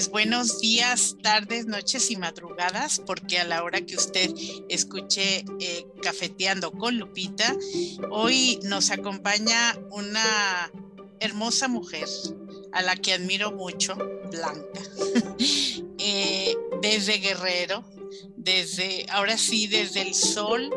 [0.00, 4.32] pues buenos días, tardes, noches y madrugadas, porque a la hora que usted
[4.70, 7.54] escuche eh, Cafeteando con Lupita,
[8.08, 10.72] hoy nos acompaña una
[11.18, 12.08] hermosa mujer
[12.72, 13.94] a la que admiro mucho,
[14.30, 14.80] Blanca,
[15.98, 17.84] eh, desde Guerrero,
[18.38, 20.70] desde, ahora sí, desde el sol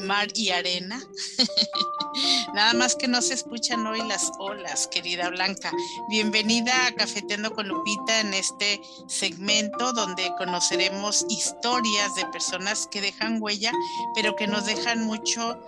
[0.00, 1.00] mar y arena.
[2.54, 5.70] Nada más que no se escuchan hoy las olas, querida Blanca.
[6.08, 13.40] Bienvenida a Cafeteando con Lupita en este segmento donde conoceremos historias de personas que dejan
[13.40, 13.72] huella,
[14.14, 15.60] pero que nos dejan mucho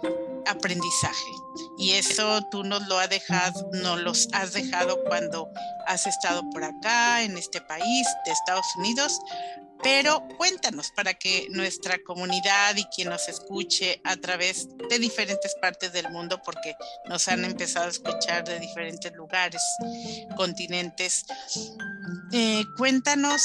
[0.47, 1.33] aprendizaje.
[1.78, 5.48] Y eso tú nos lo has dejado, nos los has dejado cuando
[5.87, 9.20] has estado por acá, en este país de Estados Unidos,
[9.82, 15.92] pero cuéntanos para que nuestra comunidad y quien nos escuche a través de diferentes partes
[15.92, 16.74] del mundo, porque
[17.08, 19.62] nos han empezado a escuchar de diferentes lugares,
[20.36, 21.24] continentes,
[22.33, 23.42] eh, cuéntanos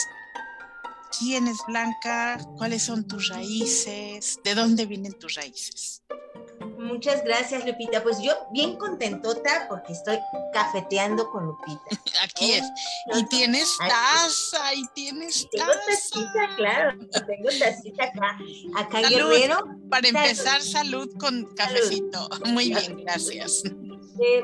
[1.19, 6.03] quién es Blanca, cuáles son tus raíces, de dónde vienen tus raíces.
[6.77, 8.03] Muchas gracias, Lupita.
[8.03, 10.19] Pues yo bien contentota porque estoy
[10.53, 11.81] cafeteando con Lupita.
[12.23, 12.63] Aquí es.
[13.15, 15.65] Y tienes taza, y tienes taza.
[15.65, 16.97] Tengo tacita, claro.
[17.25, 18.37] Tengo tacita acá.
[18.75, 19.65] Acá Guerrero.
[19.89, 22.29] Para empezar, salud con cafecito.
[22.45, 23.63] Muy bien, gracias.
[24.19, 24.43] Eh,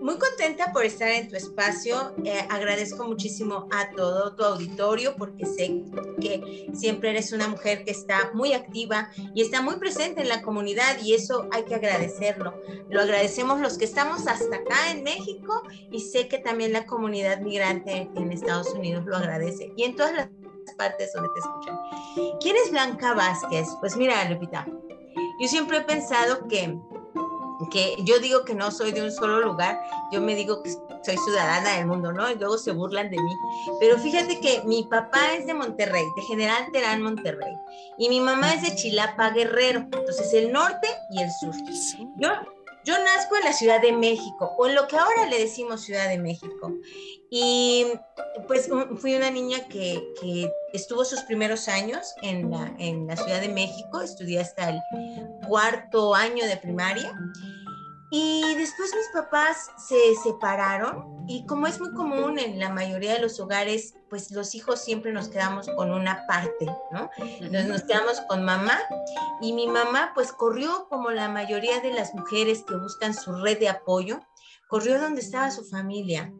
[0.00, 2.14] muy contenta por estar en tu espacio.
[2.24, 5.82] Eh, agradezco muchísimo a todo tu auditorio porque sé
[6.20, 10.42] que siempre eres una mujer que está muy activa y está muy presente en la
[10.42, 12.54] comunidad y eso hay que agradecerlo.
[12.88, 17.40] Lo agradecemos los que estamos hasta acá en México y sé que también la comunidad
[17.40, 20.28] migrante en Estados Unidos lo agradece y en todas las
[20.76, 21.78] partes donde te escuchan.
[22.40, 23.68] ¿Quién es Blanca Vázquez?
[23.80, 24.66] Pues mira, Lupita,
[25.40, 26.74] yo siempre he pensado que
[27.68, 29.80] que yo digo que no soy de un solo lugar,
[30.12, 32.30] yo me digo que soy ciudadana del mundo, ¿no?
[32.30, 33.36] Y luego se burlan de mí.
[33.80, 37.54] Pero fíjate que mi papá es de Monterrey, de General Terán, Monterrey,
[37.98, 41.54] y mi mamá es de Chilapa, Guerrero, entonces el norte y el sur.
[42.16, 42.30] Yo
[42.82, 46.08] yo nazco en la Ciudad de México, o en lo que ahora le decimos Ciudad
[46.08, 46.72] de México.
[47.30, 47.86] Y
[48.46, 53.40] pues fui una niña que, que estuvo sus primeros años en la, en la Ciudad
[53.40, 54.80] de México, estudié hasta el
[55.46, 57.12] cuarto año de primaria.
[58.10, 63.20] Y después mis papás se separaron y como es muy común en la mayoría de
[63.20, 67.08] los hogares, pues los hijos siempre nos quedamos con una parte, ¿no?
[67.50, 68.80] Nos quedamos con mamá
[69.40, 73.60] y mi mamá pues corrió como la mayoría de las mujeres que buscan su red
[73.60, 74.20] de apoyo,
[74.68, 76.32] corrió donde estaba su familia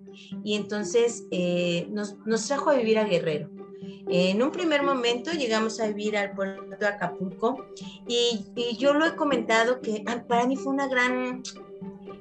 [0.43, 3.60] y entonces eh, nos, nos trajo a vivir a Guerrero.
[4.09, 7.65] En un primer momento llegamos a vivir al puerto de Acapulco
[8.07, 8.47] y,
[8.79, 11.43] yo lo he comentado que ah, para mí fue una gran,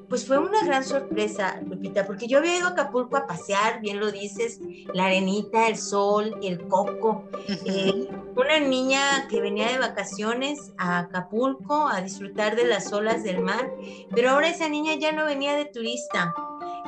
[0.07, 3.99] pues fue una gran sorpresa, Lupita, porque yo había ido a Acapulco a pasear, bien
[3.99, 4.59] lo dices,
[4.93, 7.23] la arenita, el sol, el coco.
[7.65, 13.39] Eh, una niña que venía de vacaciones a Acapulco a disfrutar de las olas del
[13.41, 13.71] mar,
[14.13, 16.33] pero ahora esa niña ya no venía de turista,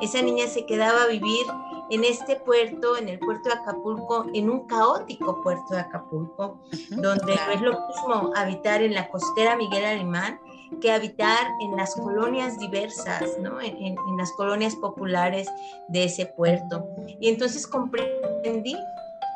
[0.01, 1.45] esa niña se quedaba a vivir
[1.91, 7.35] en este puerto, en el puerto de Acapulco, en un caótico puerto de Acapulco, donde
[7.35, 10.39] no es lo mismo habitar en la costera Miguel Alemán
[10.79, 13.59] que habitar en las colonias diversas, ¿no?
[13.59, 15.49] en, en las colonias populares
[15.89, 16.85] de ese puerto.
[17.19, 18.77] Y entonces comprendí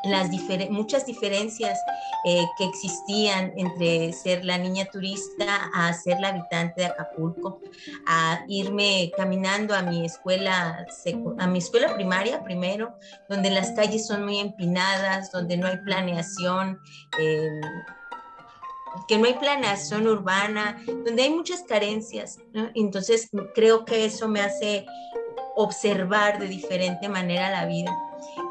[0.04, 0.30] las
[0.70, 1.78] muchas diferencias
[2.24, 7.60] eh, que existían entre ser la niña turista a ser la habitante de Acapulco,
[8.06, 10.86] a irme caminando a mi escuela,
[11.38, 12.94] a mi escuela primaria primero,
[13.28, 16.78] donde las calles son muy empinadas, donde no hay planeación.
[17.18, 17.60] Em,
[19.08, 22.38] que no hay planeación urbana, donde hay muchas carencias.
[22.74, 24.86] Entonces, creo que eso me hace
[25.54, 27.90] observar de diferente manera la vida.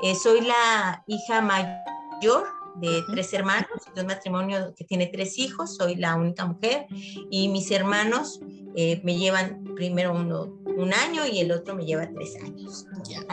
[0.04, 5.76] Eh, soy la hija mayor de tres hermanos, de un matrimonio que tiene tres hijos,
[5.76, 6.88] soy la única mujer
[7.30, 8.40] y mis hermanos
[8.76, 12.86] eh, me llevan primero uno un año y el otro me lleva tres años.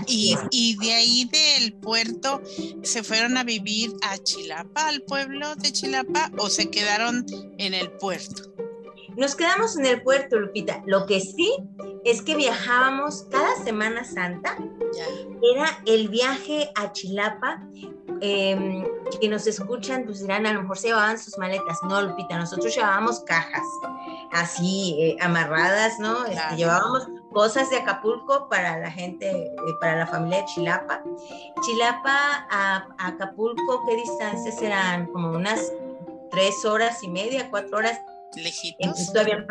[0.07, 2.41] Y, y, de ahí del puerto
[2.83, 7.27] se fueron a vivir a Chilapa, al pueblo de Chilapa, o se quedaron
[7.59, 8.52] en el puerto.
[9.17, 10.83] Nos quedamos en el puerto, Lupita.
[10.87, 11.55] Lo que sí
[12.05, 14.57] es que viajábamos cada Semana Santa.
[15.55, 17.63] Era el viaje a Chilapa.
[18.25, 18.85] Eh,
[19.21, 21.79] que nos escuchan, pues dirán, a lo mejor se llevaban sus maletas.
[21.83, 23.67] No, Lupita, nosotros llevábamos cajas
[24.33, 26.25] así eh, amarradas, ¿no?
[26.25, 31.03] Este, llevábamos cosas de Acapulco para la gente, eh, para la familia de Chilapa.
[31.63, 35.07] Chilapa a, a Acapulco, ¿qué distancias eran?
[35.07, 35.73] Como unas
[36.31, 38.01] tres horas y media, cuatro horas
[38.37, 39.07] Lejitos.
[39.13, 39.45] todavía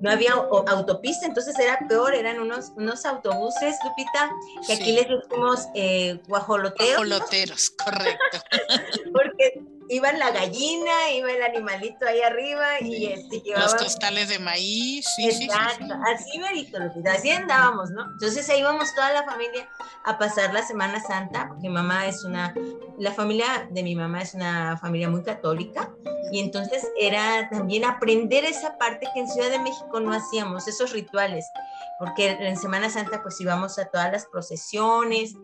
[0.00, 4.30] no había, autopista, entonces era peor, eran unos, unos autobuses, Lupita,
[4.66, 7.06] que aquí les decimos eh, guajoloteros.
[7.06, 8.38] Guajoloteros, correcto.
[9.12, 13.42] Porque iba la gallina, iba el animalito ahí arriba y este.
[13.56, 16.78] Los costales de maíz, sí, Exacto, sí, así verito,
[17.10, 18.04] así andábamos, ¿no?
[18.12, 19.68] Entonces ahí íbamos toda la familia
[20.04, 22.54] a pasar la Semana Santa, porque mi mamá es una,
[22.98, 25.90] la familia de mi mamá es una familia muy católica,
[26.32, 30.92] y entonces era también aprender esa parte que en Ciudad de México no hacíamos, esos
[30.92, 31.50] rituales,
[31.98, 35.34] porque en Semana Santa pues íbamos a todas las procesiones,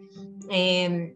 [0.51, 1.15] eh,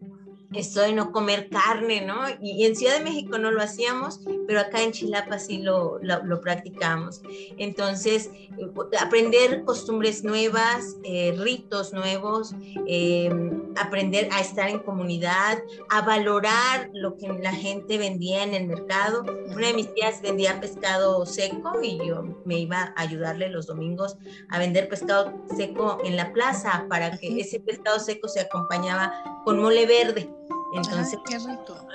[0.53, 2.21] esto de no comer carne, ¿no?
[2.41, 6.41] Y, en Ciudad de México no lo hacíamos, pero acá en Chilapa sí lo, lo,
[6.41, 7.21] practicamos.
[7.57, 8.67] Entonces, eh,
[8.99, 12.53] aprender costumbres nuevas, eh, ritos nuevos,
[12.87, 15.59] em, aprender a estar en comunidad,
[15.89, 19.23] a valorar lo que la gente vendía en el mercado.
[19.47, 24.17] Una de mis tías vendía pescado seco y yo me iba a ayudarle los domingos
[24.49, 29.59] a vender pescado seco en la plaza para que ese pescado seco se acompañaba con
[29.59, 30.29] mole verde.
[30.73, 31.37] Entonces, qué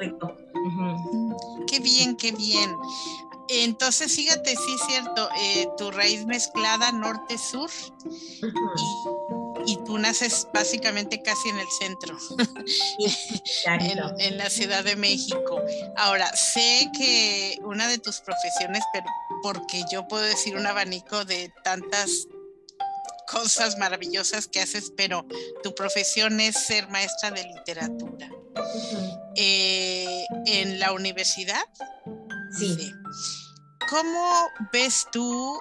[0.00, 0.36] rico.
[1.66, 2.76] Qué bien, qué bien.
[3.48, 7.70] Entonces, fíjate, sí es cierto, eh, tu raíz mezclada norte-sur
[9.66, 12.18] y, tú naces básicamente casi en el centro,
[13.66, 15.62] en, en, la Ciudad de México.
[15.96, 19.06] Ahora, sé que una de tus profesiones, pero
[19.42, 22.26] porque yo puedo decir un abanico de tantas
[23.26, 25.24] cosas maravillosas que haces, pero
[25.62, 28.30] tu profesión es ser maestra de literatura.
[29.36, 31.64] Eh, en la universidad.
[32.58, 32.92] Sí.
[33.90, 35.58] ¿Cómo ves tú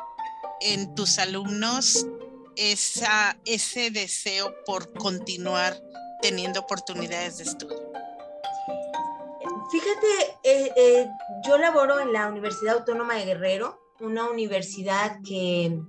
[0.62, 2.08] en tus alumnos
[2.56, 5.78] esa, ese deseo por continuar
[6.22, 7.92] teniendo oportunidades de estudio?
[9.72, 11.10] Fíjate, eh, eh,
[11.46, 15.80] yo laboro en la Universidad Autónoma de Guerrero, una universidad que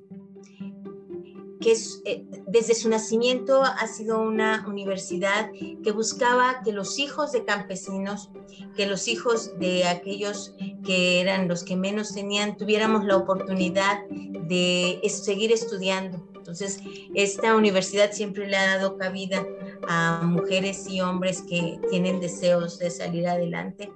[1.67, 1.75] que
[2.05, 5.51] eh, desde su nacimiento ha sido una universidad
[5.83, 8.31] que buscaba que los hijos de campesinos,
[8.77, 10.55] que los hijos de aquellos
[10.85, 16.25] que eran los que menos tenían, tuviéramos la oportunidad de seguir estudiando.
[16.37, 16.79] Entonces,
[17.17, 19.45] esta universidad siempre le ha dado cabida
[19.89, 23.91] a mujeres y hombres que tienen deseos de salir adelante.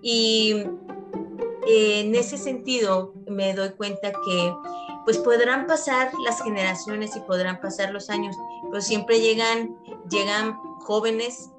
[0.00, 0.64] Y
[1.68, 4.54] en ese sentido, me doy cuenta que
[5.04, 8.36] pues podrán pasar las generaciones y podrán pasar los años,
[8.70, 9.76] pero siempre llegan,
[10.10, 11.50] llegan jóvenes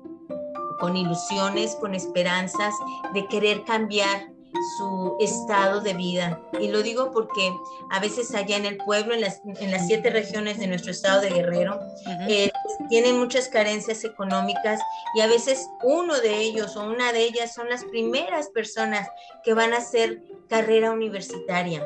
[0.80, 2.74] con ilusiones, con esperanzas
[3.14, 4.32] de querer cambiar
[4.78, 6.42] su estado de vida.
[6.60, 7.54] Y lo digo porque
[7.90, 11.22] a veces allá en el pueblo, en las, en las siete regiones de nuestro estado
[11.22, 11.80] de Guerrero,
[12.28, 12.52] eh,
[12.90, 14.80] tienen muchas carencias económicas
[15.16, 19.08] y a veces uno de ellos o una de ellas son las primeras personas
[19.44, 21.86] que van a hacer carrera universitaria.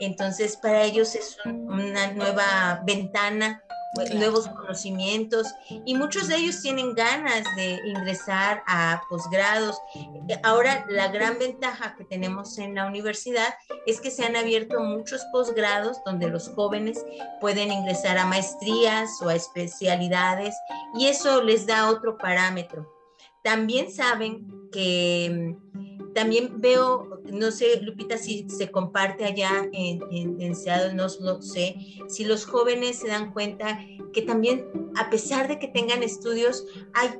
[0.00, 3.62] Entonces, para ellos es una nueva ventana
[4.14, 5.46] nuevos conocimientos
[5.84, 9.80] y muchos de ellos tienen ganas de ingresar a posgrados.
[10.42, 13.54] Ahora, la gran ventaja que tenemos en la universidad
[13.86, 17.04] es que se han abierto muchos posgrados donde los jóvenes
[17.40, 20.54] pueden ingresar a maestrías o a especialidades
[20.94, 22.92] y eso les da otro parámetro.
[23.42, 25.56] También saben que
[26.16, 30.00] también veo, no sé, Lupita, si se comparte allá en,
[30.40, 31.10] en, Seattle, no
[31.42, 31.76] sé,
[32.08, 33.78] si los jóvenes se dan cuenta
[34.14, 36.64] que también, a pesar de que tengan estudios,
[36.94, 37.10] hay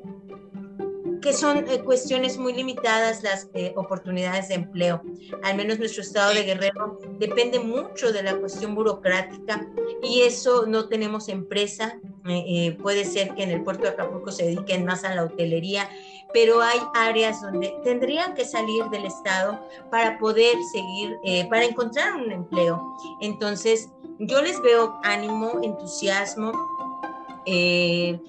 [1.20, 5.02] que son eh, cuestiones muy limitadas las eh, oportunidades de empleo.
[5.42, 9.66] Al menos nuestro estado de Guerrero depende mucho de la cuestión burocrática
[10.04, 11.98] y eso no tenemos empresa.
[12.28, 15.88] Eh, puede ser que en el puerto de Acapulco se dediquen más a la hotelería
[16.32, 19.58] pero hay áreas donde tendrían que salir del Estado
[19.90, 22.82] para poder seguir, eh, para encontrar un empleo.
[23.20, 26.52] Entonces, yo les veo ánimo, entusiasmo,
[27.46, 28.20] eh,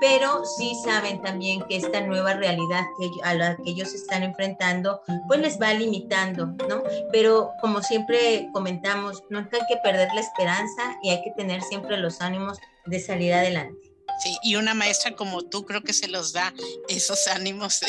[0.00, 5.00] pero sí saben también que esta nueva realidad que, a la que ellos están enfrentando,
[5.26, 6.82] pues les va limitando, ¿no?
[7.12, 11.96] Pero como siempre comentamos, no hay que perder la esperanza y hay que tener siempre
[11.96, 13.85] los ánimos de salir adelante.
[14.18, 16.52] Sí, y una maestra como tú creo que se los da
[16.88, 17.80] esos ánimos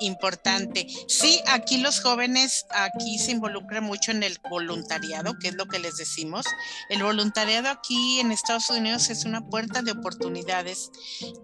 [0.00, 0.86] importante.
[1.08, 5.78] Sí, aquí los jóvenes, aquí se involucra mucho en el voluntariado, que es lo que
[5.78, 6.46] les decimos.
[6.88, 10.90] El voluntariado aquí en Estados Unidos es una puerta de oportunidades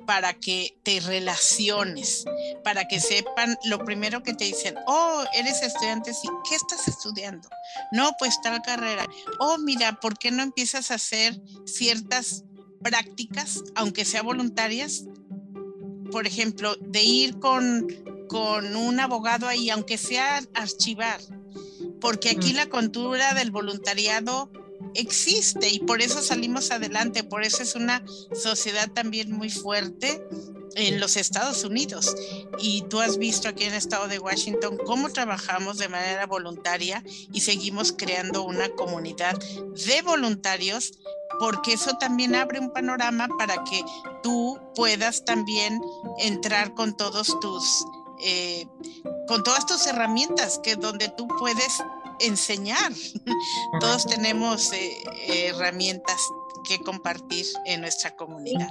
[0.06, 2.24] para que te relaciones,
[2.64, 7.48] para que sepan lo primero que te dicen, oh, eres estudiante, sí, ¿qué estás estudiando?
[7.92, 9.06] No, pues tal carrera.
[9.38, 12.44] Oh, mira, ¿por qué no empiezas a hacer ciertas
[12.82, 15.04] prácticas, aunque sea voluntarias,
[16.10, 17.86] por ejemplo, de ir con,
[18.28, 21.20] con un abogado ahí, aunque sea archivar,
[22.00, 24.50] porque aquí la cultura del voluntariado
[24.94, 30.22] existe y por eso salimos adelante, por eso es una sociedad también muy fuerte
[30.74, 32.14] en los Estados Unidos.
[32.58, 37.02] Y tú has visto aquí en el estado de Washington cómo trabajamos de manera voluntaria
[37.32, 40.92] y seguimos creando una comunidad de voluntarios
[41.38, 43.84] porque eso también abre un panorama para que
[44.22, 45.80] tú puedas también
[46.18, 47.84] entrar con todos tus
[48.20, 48.66] eh,
[49.28, 51.82] con todas tus herramientas que donde tú puedes
[52.20, 52.92] enseñar.
[53.80, 54.96] Todos tenemos eh,
[55.28, 56.20] herramientas
[56.66, 58.68] que compartir en nuestra comunidad.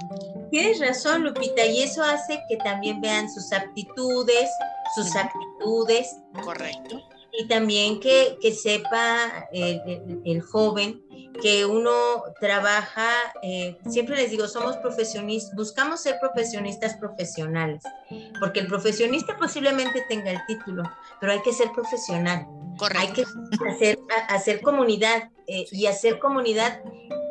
[0.50, 4.48] Tienes razón, Lupita, y eso hace que también vean sus aptitudes,
[4.94, 6.08] sus actitudes.
[6.44, 7.00] Correcto.
[7.32, 11.02] Y también que, que sepa el, el, joven
[11.40, 13.08] que uno trabaja,
[13.42, 17.82] eh, siempre les digo, somos profesionistas, buscamos ser profesionistas profesionales,
[18.40, 20.82] porque el profesionista posiblemente tenga el título,
[21.20, 22.46] pero hay que ser profesional.
[22.78, 23.00] Correcto.
[23.00, 23.24] Hay que
[23.68, 26.82] hacer, hacer comunidad eh, y hacer comunidad,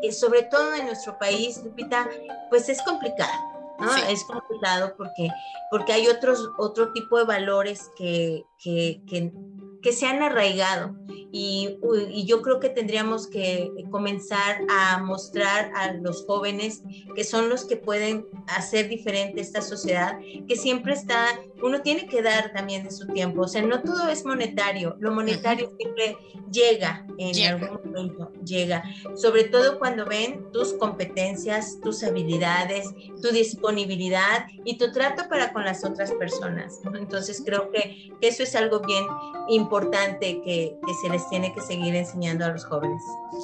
[0.02, 2.10] eh, sobre todo en nuestro país, Lupita,
[2.50, 3.32] pues es complicado.
[3.80, 3.96] ¿no?
[3.96, 5.30] Es complicado porque,
[5.70, 9.32] porque hay otros, otro tipo de valores que, que, que
[9.82, 10.96] que se han arraigado.
[11.32, 11.78] Y,
[12.26, 16.82] yo creo que tendríamos que comenzar a mostrar a los jóvenes
[17.16, 20.18] que son los que pueden hacer diferente esta sociedad,
[20.48, 21.28] que siempre está,
[21.62, 25.12] uno tiene que dar también de su tiempo, o sea, no todo es monetario, lo
[25.12, 26.18] monetario siempre
[26.52, 28.84] llega en algún momento, llega,
[29.16, 32.88] sobre todo cuando ven tus competencias, tus habilidades,
[33.22, 36.80] tu disponibilidad y tu trato para con las otras personas.
[36.98, 39.06] Entonces creo que, que eso es algo bien
[39.50, 43.02] importante importante que, que, se les tiene que seguir enseñando a los jóvenes.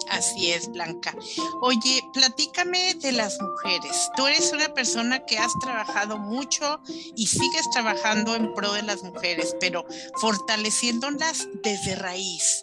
[0.10, 1.14] Así es, Blanca.
[1.62, 4.10] Oye, platícame de las mujeres.
[4.16, 6.80] Tú eres una persona que has trabajado mucho
[7.16, 9.86] y sigues trabajando en pro de las mujeres, pero
[10.20, 12.62] fortaleciéndolas desde raíz.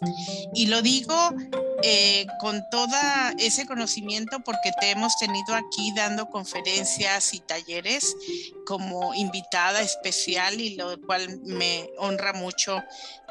[0.53, 1.15] Y lo digo
[1.83, 2.95] eh, con todo
[3.39, 8.15] ese conocimiento porque te hemos tenido aquí dando conferencias y talleres
[8.65, 12.81] como invitada especial y lo cual me honra mucho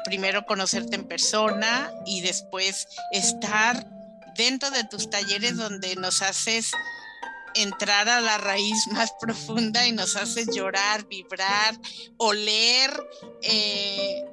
[0.03, 3.87] primero conocerte en persona y después estar
[4.35, 6.71] dentro de tus talleres donde nos haces
[7.55, 11.75] entrar a la raíz más profunda y nos haces llorar, vibrar,
[12.17, 12.91] oler,
[13.41, 14.25] eh,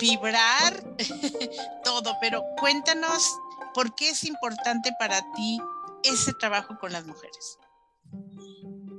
[0.00, 0.84] vibrar,
[1.84, 2.16] todo.
[2.20, 3.38] Pero cuéntanos
[3.74, 5.60] por qué es importante para ti
[6.02, 7.58] ese trabajo con las mujeres.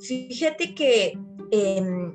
[0.01, 1.17] Fíjate que
[1.51, 2.11] em,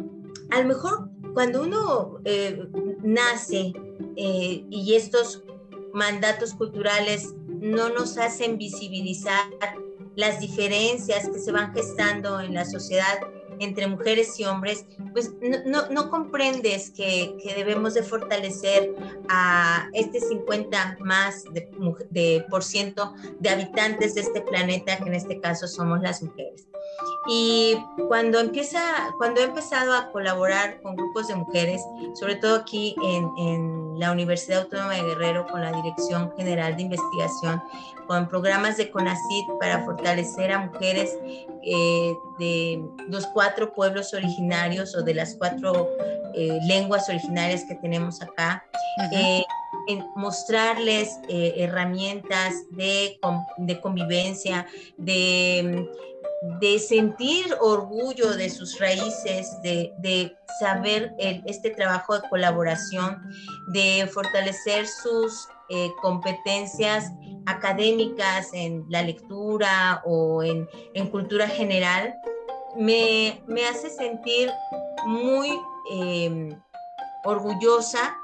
[0.51, 2.59] a lo mejor cuando uno eh,
[3.03, 3.73] nace
[4.17, 5.45] eh, y estos
[5.93, 9.45] mandatos culturales no nos hacen visibilizar
[10.19, 13.21] las diferencias que se van gestando en la sociedad
[13.61, 15.31] entre mujeres y hombres, pues
[15.65, 18.97] no, no, comprendes que, que, debemos de fortalecer
[19.29, 21.71] a este 50 más de,
[22.11, 26.67] de, por ciento de habitantes de este planeta, que en este caso somos las mujeres.
[27.29, 27.77] Y
[28.09, 28.81] cuando, empieza,
[29.19, 31.81] cuando he empezado a colaborar con grupos de mujeres,
[32.15, 36.83] sobre todo aquí en, en la Universidad Autónoma de Guerrero con la Dirección General de
[36.83, 37.63] Investigación,
[38.09, 41.17] con programas de CONACID para fortalecer a mujeres
[41.63, 45.91] eh, de los cuatro pueblos originarios o de las cuatro
[46.35, 48.65] eh, lenguas originarias que tenemos acá,
[49.13, 49.43] eh,
[49.89, 53.21] en mostrarles herramientas de,
[53.59, 55.87] de convivencia, de
[56.61, 63.21] de sentir orgullo de sus raíces, de, saber este trabajo de colaboración,
[63.73, 67.13] de fortalecer sus eh, competencias
[67.49, 70.69] académicas en la lectura o en,
[71.11, 72.15] cultura general,
[72.77, 74.51] me, hace sentir
[75.07, 75.49] muy
[75.91, 76.51] em,
[77.25, 78.17] orgullosa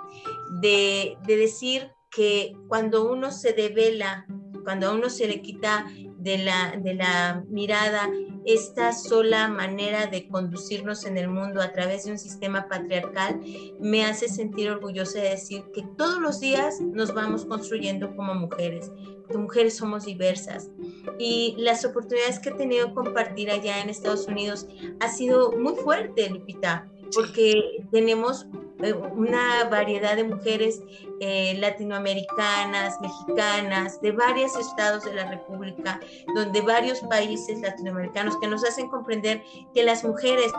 [0.60, 4.26] de, de decir que cuando uno se devela,
[4.62, 5.86] cuando a uno se le quita
[6.24, 8.10] de la, de la mirada
[8.46, 13.40] esta sola manera de conducirnos en el mundo a través de un sistema patriarcal,
[13.78, 18.90] me hace sentir orgullosa de decir que todos los días nos vamos construyendo como mujeres,
[19.22, 20.70] porque mujeres somos diversas.
[21.18, 24.66] Y las oportunidades que he tenido compartir allá en Estados Unidos
[25.00, 28.46] ha sido muy fuerte, Lupita, porque tenemos
[28.82, 30.82] eh, una variedad de mujeres
[31.20, 36.00] eh, latinoamericanas, mexicanas, de varios estados de la República,
[36.34, 39.42] donde varios países latinoamericanos que nos hacen comprender
[39.72, 40.52] que las mujeres,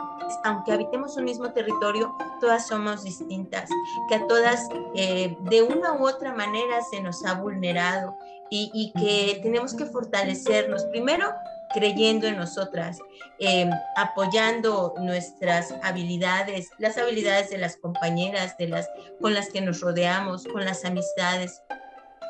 [0.44, 3.68] aunque habitemos un mismo territorio, todas somos distintas,
[4.08, 8.16] que a todas eh, de una u otra manera se nos ha vulnerado
[8.50, 10.84] y, y que tenemos que fortalecernos.
[10.86, 11.32] Primero,
[11.74, 12.98] creyendo en nosotras,
[13.38, 18.88] em, apoyando nuestras habilidades, las habilidades de las compañeras, de las
[19.20, 21.62] con las que nos rodeamos, con las amistades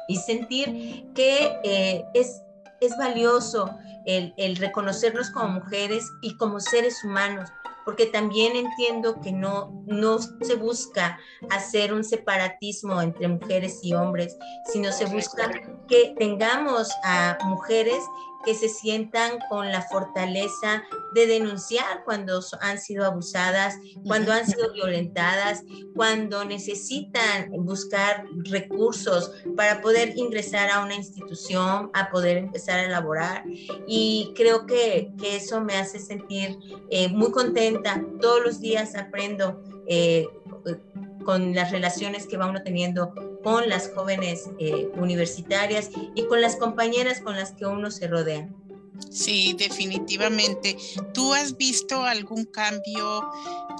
[0.09, 2.43] y sentir que eh, es,
[2.81, 3.71] es valioso
[4.07, 7.50] el, el reconocernos como mujeres y como seres humanos,
[7.85, 11.19] porque también entiendo que no, no se busca
[11.50, 14.37] hacer un separatismo entre mujeres y hombres,
[14.73, 15.50] sino se busca
[15.88, 18.02] que tengamos a mujeres
[18.47, 20.85] que se sientan con la fortaleza
[21.15, 23.75] de denunciar cuando han sido abusadas,
[24.07, 25.65] cuando han sido violentadas,
[25.97, 33.43] cuando necesitan buscar recursos para poder ingresar a una institución, a poder empezar a elaborar.
[33.88, 36.57] Y creo que, eso me hace sentir
[36.88, 38.00] eh, muy contenta.
[38.21, 39.61] Todos los días aprendo.
[39.88, 40.29] Eh,
[41.26, 46.56] con las relaciones que va uno teniendo con las jóvenes eh, universitarias y con las
[46.56, 48.49] compañeras con las que uno se rodea.
[49.11, 50.76] Sí, definitivamente.
[51.12, 53.29] ¿Tú has visto algún cambio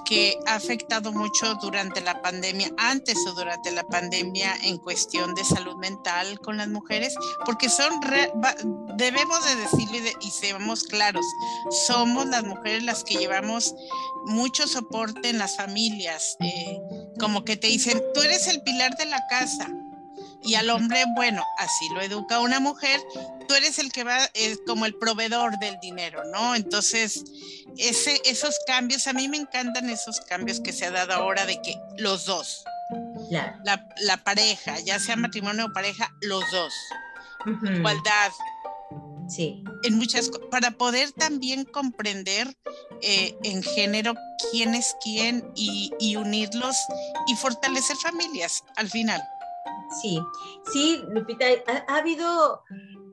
[0.05, 5.43] que ha afectado mucho durante la pandemia, antes o durante la pandemia, en cuestión de
[5.43, 7.15] salud mental con las mujeres?
[7.45, 7.99] Porque son,
[8.95, 11.25] debemos de decirlo y, seamos claros,
[11.87, 13.75] somos las mujeres las que llevamos
[14.25, 16.79] mucho soporte en las familias, eh,
[17.19, 19.69] como que te dicen, tú eres el pilar de la casa
[20.43, 23.01] y al hombre, bueno, así lo educa una mujer,
[23.47, 26.55] tú eres el que va es como el proveedor del dinero, ¿no?
[26.55, 27.23] Entonces,
[27.77, 31.61] ese, esos cambios, a mí me encantan esos cambios que se ha dado ahora de
[31.61, 32.63] que los dos,
[33.29, 36.73] la, la, pareja, ya sea matrimonio o pareja, los dos,
[37.63, 38.31] igualdad.
[39.27, 39.61] Sí.
[39.83, 42.55] En muchas para poder también comprender
[43.01, 44.15] eh, en género
[44.51, 46.77] quién es quién y, y unirlos
[47.27, 49.21] y fortalecer familias al final.
[49.89, 50.21] Sí,
[50.71, 51.45] sí, Lupita,
[51.87, 52.63] ha, habido,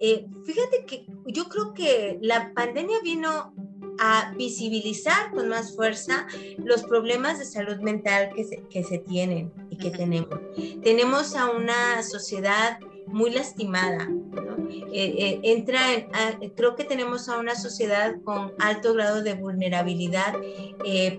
[0.00, 3.54] eh, fíjate que yo creo que la pandemia vino
[4.00, 6.26] a visibilizar con más fuerza
[6.58, 10.40] los problemas de salud mental que se, que se tienen y que tenemos.
[10.82, 14.68] Tenemos a una sociedad muy lastimada, ¿no?
[14.92, 20.34] Eh, eh, entra en, creo que tenemos a una sociedad con alto grado de vulnerabilidad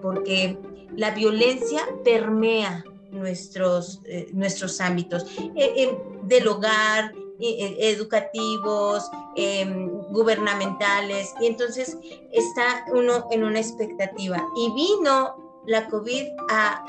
[0.01, 0.57] porque
[0.95, 2.83] la violencia permea
[3.15, 11.97] nuestros, eh, nuestros ámbitos eh, eh, del hogar, educativos, em, gubernamentales, y entonces
[12.31, 14.41] está uno en una expectativa.
[14.55, 16.85] Y vino la COVID a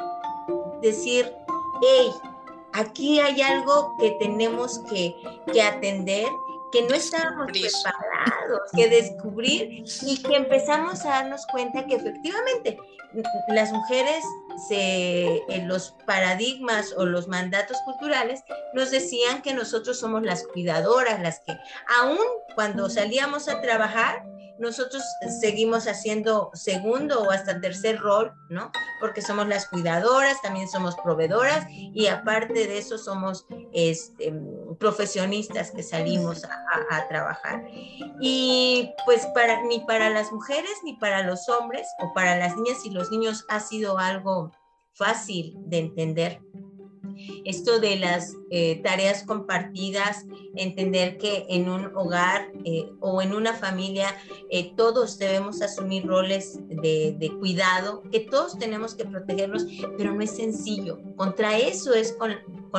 [0.80, 1.32] decir,
[1.82, 2.12] hey,
[2.74, 5.16] aquí hay algo que tenemos que,
[5.52, 6.28] que atender
[6.72, 12.79] que no estábamos preparados, que descubrir y que empezamos a darnos cuenta que efectivamente
[13.48, 14.24] las mujeres
[14.68, 18.42] se, en los paradigmas o los mandatos culturales
[18.74, 21.57] nos decían que nosotros somos las cuidadoras, las que
[21.98, 22.18] aún
[22.55, 24.24] cuando salíamos a trabajar
[24.58, 25.02] nosotros
[25.40, 28.70] seguimos haciendo segundo o hasta tercer rol, ¿no?
[29.00, 34.32] Porque somos las cuidadoras, también somos proveedoras y aparte de eso somos este,
[34.78, 37.64] profesionistas que salimos a, trabajar.
[38.20, 42.84] Y pues para, ni para las mujeres ni para los hombres o para las niñas
[42.84, 44.52] y los niños ha sido algo
[44.92, 46.40] fácil de entender
[47.44, 53.55] esto de las eh, tareas compartidas, entender que en un hogar eh, o en una
[53.55, 54.16] familia
[54.50, 60.37] eh, todos debemos asumir roles de, cuidado, que todos tenemos que protegernos, pero no es
[60.37, 60.98] sencillo.
[61.16, 62.37] Contra eso es con,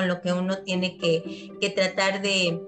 [0.07, 2.61] lo que uno tiene que, que tratar de,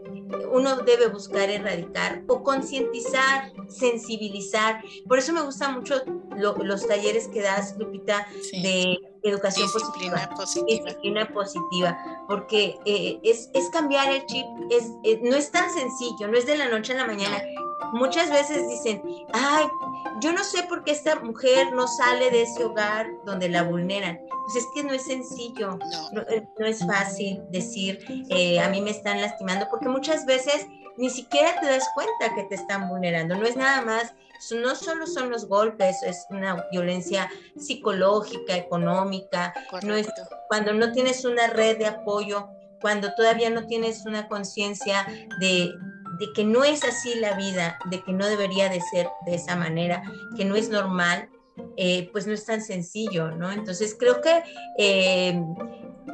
[0.52, 4.82] uno debe buscar erradicar o concientizar, sensibilizar.
[5.08, 5.96] Por eso me gustan mucho
[6.38, 13.70] los talleres que das, Lupita, de educación disciplina positiva, Disciplina positiva, porque eh, es, es,
[13.70, 16.98] cambiar el chip, es, eh, no es tan sencillo, no es de la noche a
[16.98, 17.42] la mañana.
[17.94, 19.02] Muchas veces dicen,
[19.34, 19.66] ay,
[20.22, 24.20] yo no sé por qué esta mujer no sale de ese hogar donde la vulneran.
[24.46, 25.78] Pues es que no es sencillo,
[26.12, 28.00] no, eh, es fácil decir,
[28.62, 32.56] a mí me están lastimando, porque muchas veces ni siquiera te das cuenta que te
[32.56, 34.14] están vulnerando, no es nada más
[34.52, 40.08] no solo son los golpes, es una violencia psicológica, económica, no es,
[40.48, 42.48] cuando no tienes una red de apoyo,
[42.82, 45.06] cuando todavía no tienes una conciencia
[45.40, 45.74] de,
[46.34, 50.04] que no es así la vida, de que no debería de ser de esa manera,
[50.38, 51.30] que no es normal,
[51.76, 53.52] eh, pues no es tan sencillo, ¿no?
[53.52, 54.44] Entonces creo que,
[54.78, 55.42] eh,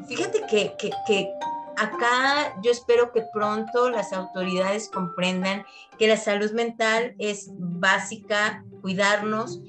[0.07, 1.31] fíjate que, que
[1.77, 5.65] acá yo espero que pronto las autoridades comprendan
[5.97, 9.61] que la salud mental es básica, cuidarnos,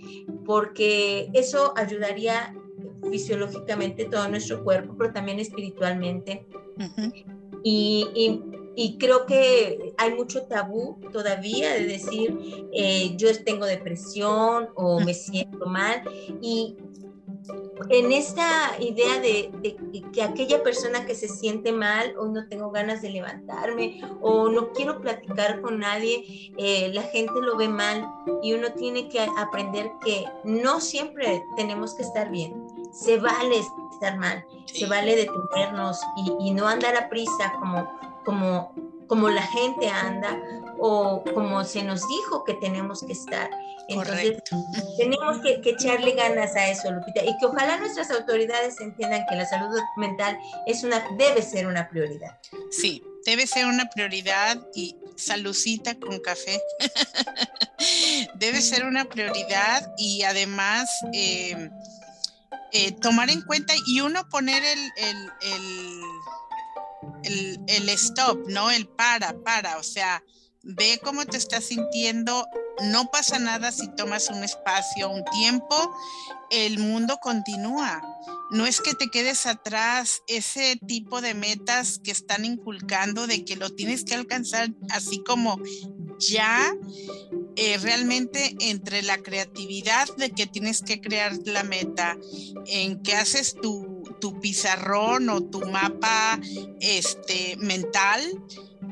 [0.45, 2.55] porque eso ayudaría
[3.11, 6.47] fisiológicamente todo nuestro cuerpo, pero también espiritualmente.
[7.65, 8.41] y,
[8.77, 12.39] y creo que hay mucho tabú todavía de decir
[12.73, 16.03] eh, yo tengo depresión o me siento mal
[16.43, 16.77] y
[17.91, 19.51] en esta idea de,
[20.13, 24.73] que aquella persona que se siente mal o no tengo ganas de levantarme o no
[24.73, 28.09] quiero platicar con nadie, eh, la gente lo ve mal
[28.43, 32.67] y uno tiene que aprender que no siempre tenemos que estar bien.
[32.93, 36.01] Se vale estar mal, se vale detenernos
[36.41, 37.89] y, no andar a prisa como,
[38.25, 38.73] como,
[39.07, 40.41] como la gente anda
[40.79, 43.51] o como se nos dijo que tenemos que estar.
[43.89, 44.43] Entonces,
[44.99, 49.47] tenemos que, echarle ganas a eso, Lupita, y que ojalá nuestras autoridades entiendan que la
[49.47, 52.39] salud mental es una, debe ser una prioridad.
[52.71, 56.61] Sí, debe ser una prioridad y salucita con café.
[58.35, 61.71] debe ser una prioridad y además eh,
[62.73, 66.01] eh, tomar en cuenta y uno poner el, el, el,
[67.25, 68.71] el, stop, ¿no?
[68.71, 70.23] El para, para, o sea,
[70.67, 72.47] ve cómo te estás sintiendo,
[72.91, 75.95] no pasa nada si tomas un espacio, un tiempo,
[76.51, 78.03] el mundo continúa.
[78.51, 83.57] No es que te quedes atrás, ese tipo de metas que están inculcando de que
[83.57, 85.61] lo tienes que alcanzar así como
[86.19, 86.75] ya,
[87.57, 92.17] eh, realmente entre la creatividad de que tienes que crear la meta,
[92.67, 96.41] en que haces tu, tu pizarrón o tu mapa
[96.81, 98.23] este, mental,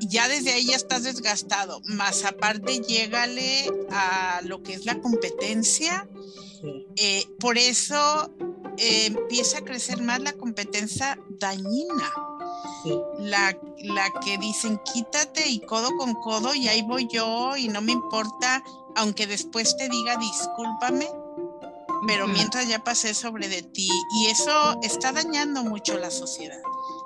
[0.00, 6.09] ya desde ahí ya estás desgastado, más aparte llégale a lo que es la competencia.
[6.96, 8.30] Eh, por eso
[8.78, 12.12] eh, empieza a crecer más la competencia dañina.
[13.18, 17.80] La, la que dicen quítate y codo con codo y ahí voy yo y no
[17.80, 18.62] me importa,
[18.94, 21.09] aunque después te diga discúlpame,
[22.07, 26.61] pero mientras ya pasé sobre de ti y eso está dañando mucho la sociedad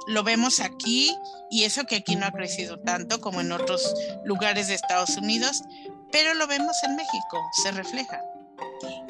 [0.09, 1.15] lo vemos aquí
[1.51, 3.95] y eso que aquí no ha crecido tanto como en otros
[4.25, 5.63] lugares de Estados Unidos,
[6.11, 8.23] pero lo vemos en México, se refleja.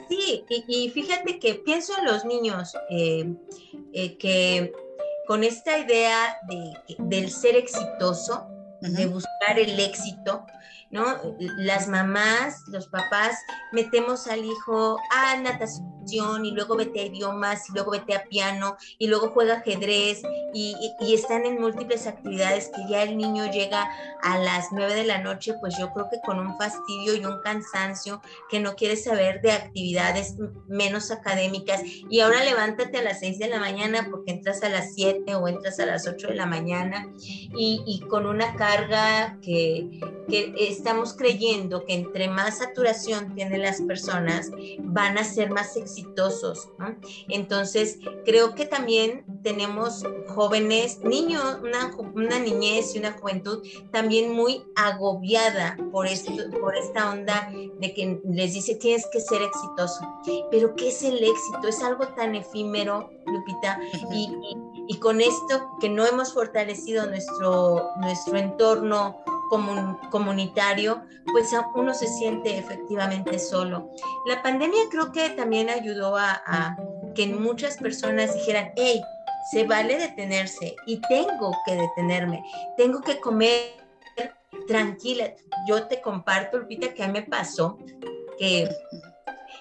[0.09, 3.33] Sí, y, fíjate que pienso en los niños eh,
[3.93, 4.73] eh, que
[5.27, 8.49] con esta idea de, del ser exitoso,
[8.81, 10.47] de buscar el éxito,
[10.91, 11.05] ¿no?
[11.39, 13.37] Las mamás, los papás,
[13.73, 15.99] metemos al hijo a natación
[16.45, 20.23] y luego vete a idiomas y luego vete a piano y luego juega ajedrez
[20.55, 20.77] y,
[21.13, 23.91] están en múltiples actividades que ya el niño llega
[24.23, 27.41] a las nueve de la noche, pues yo creo que con un fastidio y un
[27.43, 30.37] cansancio que no quiere saber de actividades
[30.69, 34.95] menos académicas y ahora levántate a las seis de la mañana porque entras a las
[34.95, 40.55] siete o entras a las ocho de la mañana y, con una carga que, que
[40.79, 46.69] estamos creyendo que entre más saturación tienen las personas van a ser más exitosos.
[47.29, 54.65] Entonces, creo que también tenemos jóvenes, niños, una, una, niñez y una juventud también muy
[54.77, 60.01] agobiada por, esto, por esta onda de que les dice tienes que ser exitoso.
[60.51, 61.67] Pero ¿qué es el éxito?
[61.69, 63.81] Es algo tan efímero, Lupita,
[64.13, 64.31] y,
[64.87, 72.59] y, con esto que no hemos fortalecido nuestro, nuestro entorno comunitario, pues uno se siente
[72.59, 73.91] efectivamente solo.
[74.27, 76.77] La pandemia creo que también ayudó a,
[77.15, 79.01] que muchas personas dijeran, hey,
[79.51, 82.45] se vale detenerse y tengo que detenerme,
[82.77, 83.73] tengo que comer
[84.67, 85.35] tranquila.
[85.67, 87.79] Yo te comparto, Lupita, que a mí me pasó
[88.39, 88.69] que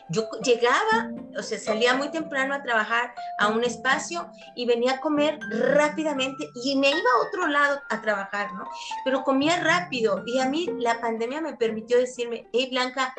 [0.09, 4.99] yo llegaba, o sea, salía muy temprano a trabajar a un espacio y venía a
[4.99, 8.63] comer rápidamente y me iba a otro lado a trabajar, ¿no?
[9.03, 13.13] Pero comía rápido y a mí la pandemia me permitió decirme, hey Blanca,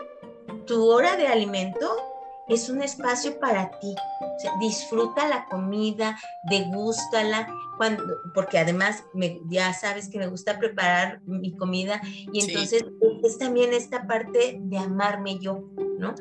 [0.66, 2.07] tu hora de alimento
[2.48, 3.94] es un espacio para ti.
[4.60, 11.56] disfruta la comida, degústala, cuando, porque además me, ya sabes que me gusta preparar mi
[11.56, 12.00] comida
[12.32, 12.84] y entonces
[13.22, 15.64] es también esta parte de amarme yo,
[15.98, 16.14] ¿no?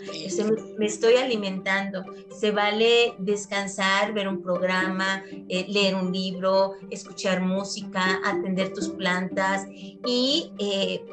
[0.78, 2.04] me, estoy alimentando,
[2.36, 9.68] se vale descansar, ver un programa, eh, leer un libro, escuchar música, atender tus plantas
[10.06, 11.06] y eh,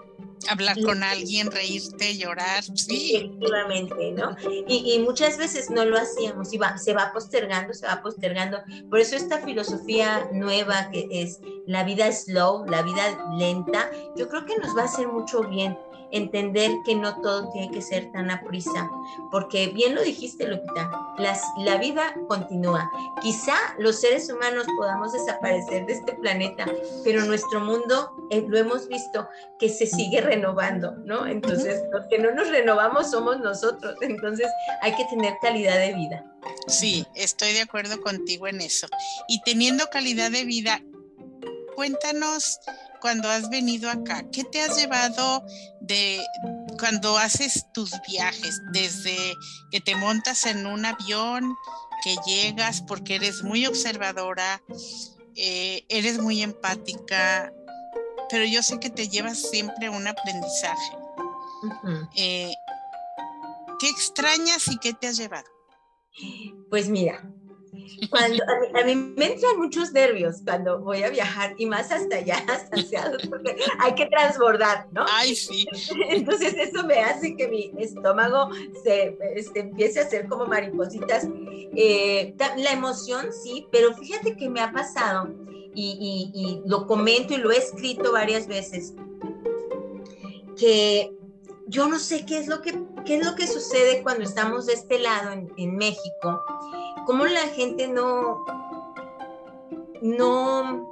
[0.49, 3.17] Hablar con alguien, reírte, llorar, sí.
[3.17, 4.37] Efectivamente, ¿no?
[4.69, 8.59] Y, muchas veces no lo hacíamos y va, se va postergando, se va postergando.
[8.89, 13.03] Por eso esta filosofía nueva que es la vida slow, la vida
[13.37, 15.77] lenta, yo creo que nos va a hacer mucho bien
[16.15, 18.89] entender que no todo tiene que ser tan a prisa,
[19.31, 22.91] porque bien lo dijiste, Lupita, las, la vida continúa.
[23.21, 26.67] Quizá los seres humanos podamos desaparecer de este planeta,
[27.03, 31.27] pero nuestro mundo, eh, lo hemos visto, que se sigue renovando, ¿no?
[31.27, 34.47] Entonces, los que no nos renovamos somos nosotros, entonces
[34.83, 36.25] hay que tener calidad de vida.
[36.69, 38.87] Sí, estoy de acuerdo contigo en eso.
[39.29, 40.81] Y teniendo calidad de vida,
[41.75, 42.61] cuéntanos
[43.05, 44.25] cuando has venido acá?
[44.33, 45.45] ¿Qué te has llevado
[45.79, 46.25] de
[46.79, 48.63] cuando haces tus viajes?
[48.73, 49.15] Desde
[49.71, 51.55] que te montas en un avión,
[52.03, 54.63] que llegas porque eres muy observadora,
[55.37, 57.53] eh, eres muy empática,
[58.31, 60.97] pero yo sé que te llevas siempre un aprendizaje.
[62.17, 62.55] Eh,
[63.81, 65.51] ¿Qué extrañas y qué te has llevado?
[66.71, 67.23] Pues mira,
[68.11, 72.37] cuando a mí, me entran muchos nervios cuando voy a viajar y más hasta allá,
[72.49, 75.05] hasta Seattle, porque hay que transbordar, ¿no?
[75.11, 75.67] Ay, sí.
[76.09, 78.51] Entonces eso me hace que mi estómago
[78.83, 81.27] se este, empiece a hacer como maripositas.
[81.77, 85.29] Eh, la emoción, sí, pero fíjate que me ha pasado
[85.75, 88.95] y, y lo comento y lo he escrito varias veces,
[90.57, 91.13] que
[91.67, 94.75] yo no sé qué es lo que, qué es lo que sucede cuando estamos de
[94.75, 96.45] este lado en, en México,
[97.07, 98.45] cómo la gente no,
[100.03, 100.87] no,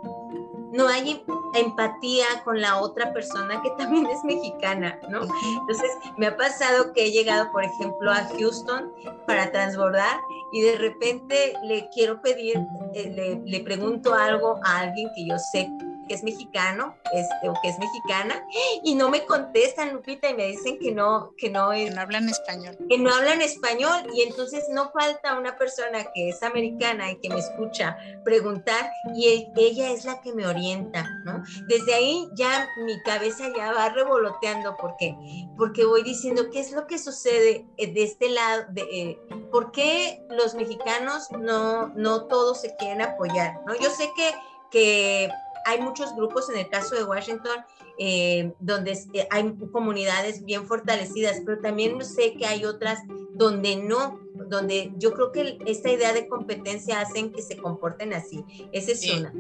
[0.73, 5.21] no hay empatía con la otra persona que también es mexicana, ¿no?
[5.61, 8.93] Entonces, me ha pasado que he llegado, por ejemplo, a Houston
[9.27, 10.21] para transbordar
[10.53, 12.57] y de repente le quiero pedir,
[12.95, 15.71] eh, le, le pregunto algo a alguien que yo sé
[16.13, 18.47] que es mexicano este, o que es mexicana
[18.85, 22.29] y no me contestan, Lupita, y me dicen que no, que no, que no hablan
[22.29, 22.77] español.
[22.87, 27.31] Que no hablan español y entonces no falta una persona que es americana y que
[27.31, 31.43] me escucha preguntar y e, ella es la que me orienta, ¿no?
[31.67, 35.17] Desde ahí ya mi cabeza ya va revoloteando porque,
[35.57, 39.19] porque voy diciendo qué es lo que sucede eh, de este lado, de, eh,
[39.51, 43.75] por qué los mexicanos no, no todos se quieren apoyar, ¿no?
[43.77, 44.31] Yo sé que
[44.73, 45.29] que
[45.65, 47.65] hay muchos grupos, en el caso de Washington,
[47.99, 53.01] eh, donde eh, hay comunidades bien fortalecidas, pero también sé que hay otras
[53.35, 58.45] donde no, donde yo creo que esta idea de competencia hacen que se comporten así.
[58.73, 59.33] Esa es una.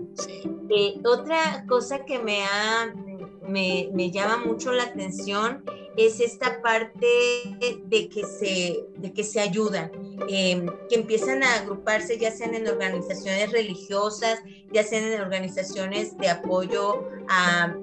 [0.70, 2.92] Eh, otra cosa que me, ha,
[3.46, 5.64] me, me llama mucho la atención
[5.96, 7.06] es esta parte
[7.85, 9.90] de que se, de que se ayudan,
[10.28, 14.40] em, que empiezan a agruparse ya sean en organizaciones religiosas,
[14.72, 17.74] ya sean en organizaciones de apoyo a,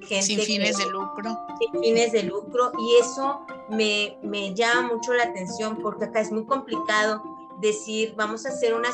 [0.00, 0.22] gente.
[0.22, 1.38] Sin fines de lucro.
[1.60, 2.72] Sin fines de lucro.
[2.78, 7.22] Y eso me, me llama mucho la atención porque acá es muy complicado
[7.60, 8.90] decir, vamos a hacer una...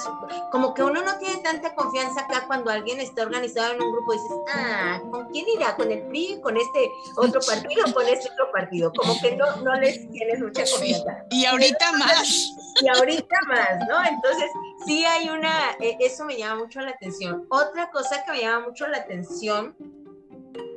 [0.51, 4.15] Como que uno no tiene tanta confianza acá cuando alguien está organizado en un grupo
[4.15, 5.77] y dices, ah, ¿con quién irá?
[5.77, 6.41] ¿Con el PRI?
[6.43, 7.85] ¿Con este otro partido?
[7.93, 8.93] ¿Con este otro partido?
[8.93, 11.25] Como que no, no les tienes mucha confianza.
[11.31, 12.53] Y ahorita más.
[12.81, 14.05] Y ahorita más, ¿no?
[14.05, 14.51] Entonces,
[14.87, 15.73] sí hay una...
[15.81, 17.47] E, eso me llama mucho la atención.
[17.51, 19.77] Otra cosa que me llama mucho la atención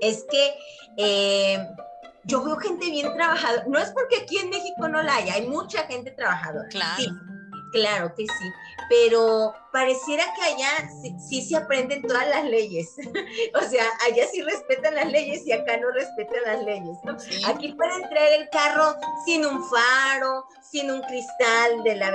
[0.01, 0.53] es que...
[0.97, 1.57] Eh,
[2.23, 3.63] yo veo gente bien trabajadora.
[3.67, 6.67] No es porque aquí en México no la haya, hay mucha gente trabajadora.
[6.69, 7.30] Claro.
[7.71, 8.53] Claro que sí,
[8.89, 12.95] pero pareciera que allá sí, se aprenden todas las leyes.
[13.55, 17.17] o sea, allá sí respetan las leyes y acá no respetan las leyes, ¿no?
[17.47, 22.11] Aquí pueden traer el carro sin un faro, sin un cristal de la,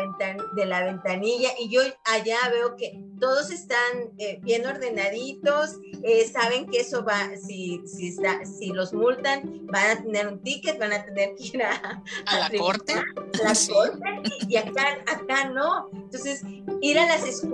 [0.54, 6.66] de la ventanilla y yo allá veo que todos están eh, bien ordenaditos, eh, saben
[6.66, 10.92] que eso va, si, si, está, si los multan, van a tener un ticket, van
[10.92, 12.94] a tener que ir a, la corte.
[12.94, 13.02] A
[13.42, 15.90] la corte y acá, acá no.
[15.92, 16.42] Entonces,
[16.80, 17.45] ir a las escuelas,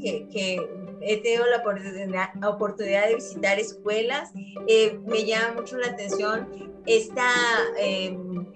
[0.00, 0.68] que, que
[1.00, 4.30] he tenido la oportunidad, oportunidad de visitar escuelas,
[4.66, 6.48] eh, me llama mucho la atención
[6.86, 7.30] esta
[7.78, 8.46] em,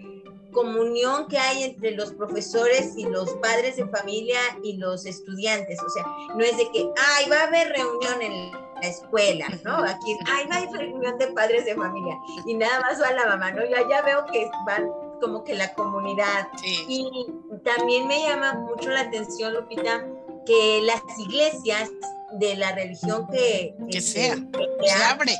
[0.52, 5.78] comunión que hay entre los profesores y los padres de familia y los estudiantes.
[5.82, 9.76] O sea, no es de que, ay, va a haber reunión en la escuela, ¿no?
[9.76, 12.16] Aquí, ay, va a haber reunión de padres de familia
[12.46, 13.64] y nada más va la mamá, ¿no?
[13.64, 14.90] Yo ya veo que van
[15.20, 16.48] como que la comunidad.
[16.88, 17.26] Y
[17.64, 20.04] también me llama mucho la atención, Lupita,
[20.46, 21.90] que las iglesias
[22.32, 25.34] de la religión que, que, sea, que, abre.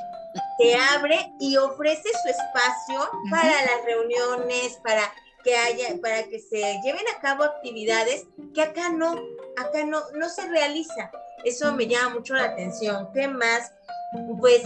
[0.58, 5.12] Se abre y ofrece su espacio para las reuniones, para
[5.42, 9.12] que haya, para que se lleven a cabo actividades que acá no,
[9.56, 11.10] acá no, no se realiza.
[11.44, 13.08] Eso me llama mucho la atención.
[13.12, 13.72] ¿Qué más?
[14.38, 14.62] Pues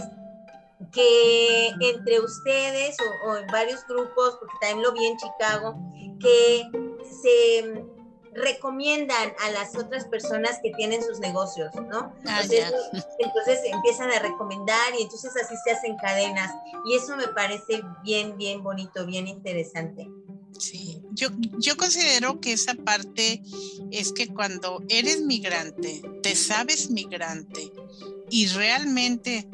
[0.91, 2.95] que entre ustedes
[3.25, 5.75] o, en varios grupos, porque también lo vi en Chicago,
[6.19, 6.69] que
[7.21, 7.83] se
[8.37, 12.13] recomiendan a las otras personas que tienen sus negocios, ¿no?
[12.25, 16.51] Ah, entonces, empiezan a recomendar y entonces así se hacen cadenas
[16.85, 20.07] y eso me parece bien, bien bonito, bien interesante.
[20.59, 23.41] Sí, yo, yo considero que esa parte
[23.91, 27.71] es que cuando eres migrante, te sabes migrante
[28.29, 29.47] y realmente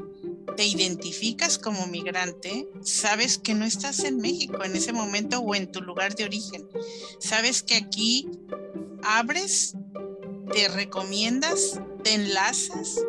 [0.55, 5.71] te identificas como migrante, sabes que no estás en México en ese momento o en
[5.71, 6.67] tu lugar de origen.
[7.19, 8.29] Sabes que aquí
[9.03, 9.75] abres,
[10.51, 12.99] te recomiendas, te enlazas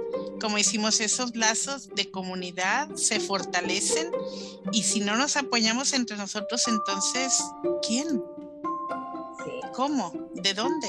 [0.44, 4.10] como hicimos esos lazos de comunidad, se fortalecen
[4.72, 7.42] y si no nos apoyamos entre nosotros, entonces,
[7.86, 8.22] ¿quién?
[9.72, 10.12] ¿Cómo?
[10.34, 10.88] ¿De dónde?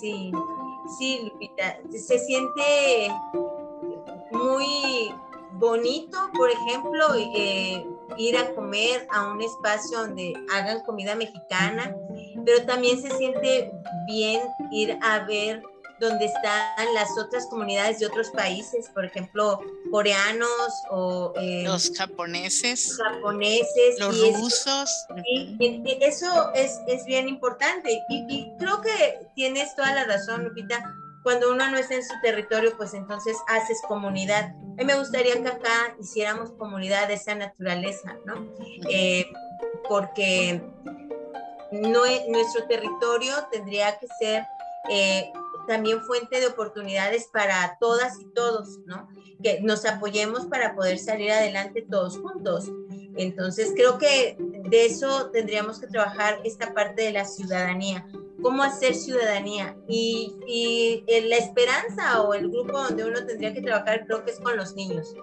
[0.00, 0.30] Sí,
[0.96, 3.10] sí, Lupita, se siente
[4.34, 5.14] muy
[5.52, 7.84] bonito, por ejemplo, eh,
[8.18, 11.94] ir a comer a un espacio donde hagan comida mexicana,
[12.44, 13.72] pero también se siente
[14.06, 15.62] bien ir a ver
[16.00, 20.48] donde están las otras comunidades de otros países, por ejemplo, coreanos
[20.90, 21.32] o...
[21.36, 22.96] Eh, los japoneses.
[22.96, 23.98] Japoneses.
[24.00, 25.06] Los rusos.
[26.00, 30.94] eso es, es, bien importante y, y, creo que tienes toda la razón, Lupita.
[31.24, 34.50] Cuando uno no está en su territorio, pues entonces haces comunidad.
[34.50, 38.52] A mí me gustaría que acá hiciéramos comunidad de esa naturaleza, ¿no?
[38.90, 39.32] Eh,
[39.88, 40.62] porque
[41.72, 44.44] no, nuestro territorio tendría que ser
[44.90, 45.32] eh,
[45.66, 49.08] también fuente de oportunidades para todas y todos, ¿no?
[49.42, 52.70] Que nos apoyemos para poder salir adelante todos juntos.
[53.16, 58.06] Entonces, creo que de eso tendríamos que trabajar esta parte de la ciudadanía.
[58.44, 59.74] ¿Cómo hacer ciudadanía?
[59.88, 64.38] Y, y la esperanza o el grupo donde uno tendría que trabajar creo que es
[64.38, 65.14] con los niños.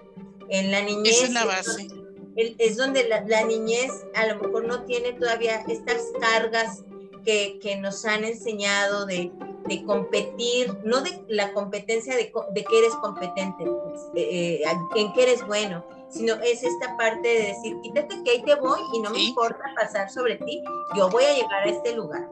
[0.49, 1.17] En la niñez.
[1.17, 1.87] Esa es la base.
[2.35, 6.83] Es donde la, la niñez a lo mejor no tiene todavía estas cargas
[7.23, 9.31] que, que nos han enseñado de,
[9.67, 15.13] de competir, no de la competencia de, de que eres competente, pues, eh, eh, en
[15.13, 18.99] que eres bueno, sino es esta parte de decir, quítate que ahí te voy y
[18.99, 20.63] no me importa pasar sobre ti,
[20.95, 22.27] yo voy a llegar a este lugar.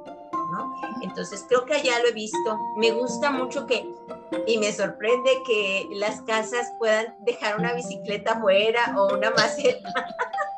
[0.60, 1.02] ¿No?
[1.02, 2.60] Entonces creo que allá lo he visto.
[2.76, 3.90] Me gusta mucho que,
[4.48, 9.90] y me sorprende que las casas puedan dejar una bicicleta fuera o una maceta.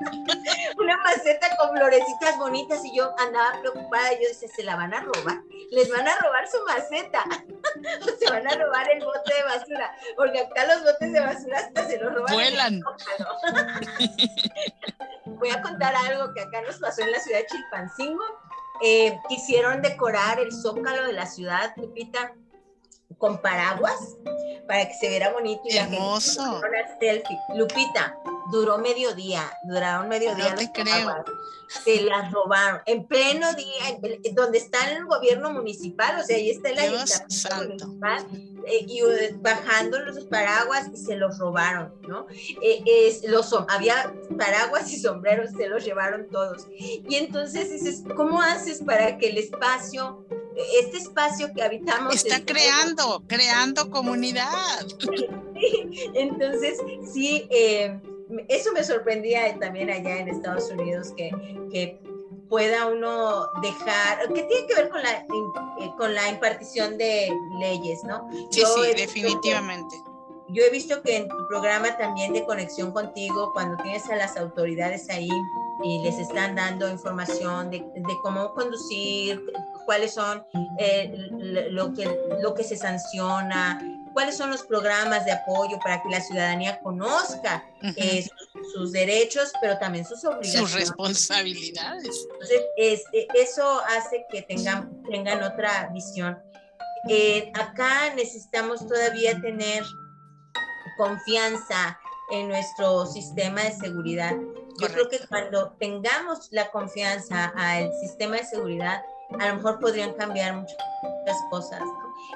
[0.78, 5.02] una maceta con florecitas bonitas y yo andaba preocupada, yo decía, se la van a
[5.02, 7.24] robar, les van a robar su maceta,
[8.02, 11.60] o se van a robar el bote de basura, porque acá los botes de basura
[11.60, 12.34] hasta se los roban.
[12.34, 12.82] Vuelan.
[15.26, 18.24] Voy a contar algo que acá nos pasó en la ciudad de Chilpancingo.
[18.84, 22.34] Eh, quisieron decorar el zócalo de la ciudad, Lupita,
[23.18, 24.18] con paraguas
[24.68, 26.62] para que se viera bonito y hermoso.
[27.56, 28.18] Lupita,
[28.52, 30.52] duró mediodía, duraron mediodía.
[30.52, 31.24] No te creo.
[31.84, 33.98] Se las robaron en pleno día,
[34.34, 38.28] donde está el gobierno municipal, o sea, ahí está el ayuntamiento municipal,
[38.68, 42.28] eh, y eh, bajando los paraguas y se los robaron, ¿no?
[42.62, 46.68] Eh, es, los, había paraguas y sombreros, se los llevaron todos.
[46.78, 50.26] Y entonces dices, ¿cómo haces para que el espacio
[50.82, 52.16] este espacio que habitamos.
[52.16, 54.86] Está creando, creando comunidad.
[56.14, 56.78] Entonces,
[57.12, 58.00] sí, eh,
[58.48, 61.32] eso me sorprendía también allá en Estados Unidos, que,
[61.72, 62.00] que
[62.50, 68.04] pueda uno dejar, que tiene que ver con la, eh, con la impartición de leyes,
[68.04, 68.30] ¿no?
[68.50, 69.96] Sí, sí, definitivamente.
[70.50, 74.36] yo he visto que en tu programa también de conexión contigo, cuando tienes a las
[74.36, 75.30] autoridades ahí
[75.84, 79.42] y les están dando información de, de cómo conducir,
[79.86, 80.44] cuáles son
[80.78, 81.12] eh,
[81.72, 83.80] lo, que, lo que se sanciona,
[84.14, 87.64] cuáles son los programas de apoyo para que la ciudadanía conozca
[87.98, 88.28] eh,
[88.74, 90.70] sus, derechos, pero también sus obligaciones.
[90.70, 92.28] Sus responsabilidades.
[92.34, 96.38] Entonces, este, eso hace que tengan, tengan otra visión.
[97.10, 99.84] Eh, acá necesitamos todavía tener
[100.98, 102.00] confianza
[102.32, 104.36] en nuestro sistema de seguridad.
[104.80, 109.02] Yo creo que cuando tengamos la confianza al sistema de seguridad,
[109.40, 110.78] a lo mejor podrían cambiar muchas
[111.50, 111.82] cosas.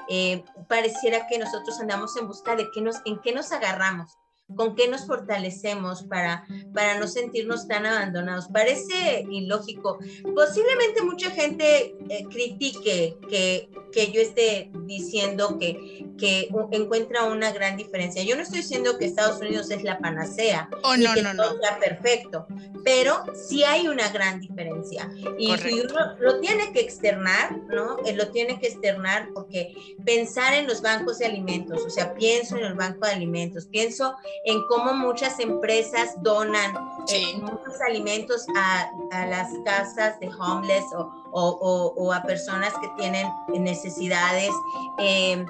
[0.08, 4.18] Eh, pareciera que nosotros andamos en busca de qué nos, en qué nos agarramos,
[4.54, 8.46] con qué nos fortalecemos para, para no sentirnos tan abandonados.
[8.52, 9.98] Parece ilógico.
[10.34, 17.76] Posiblemente mucha gente eh, critique que, que yo esté diciendo que, que encuentra una gran
[17.76, 18.22] diferencia.
[18.22, 21.54] Yo no estoy diciendo que Estados Unidos es la panacea, oh, no, que no, todo
[21.54, 21.80] no.
[21.80, 22.46] perfecto,
[22.84, 25.10] pero sí hay una gran diferencia.
[25.38, 27.98] Y, y uno lo tiene que externar, ¿no?
[28.06, 32.56] Él lo tiene que externar porque pensar en los bancos de alimentos, o sea, pienso
[32.56, 36.74] en el banco de alimentos, pienso en cómo muchas empresas donan
[37.08, 42.88] eh, muchos alimentos a, a, las casas de homeless o, o, o, a personas que
[42.96, 44.50] tienen necesidades.
[44.98, 45.44] Eh,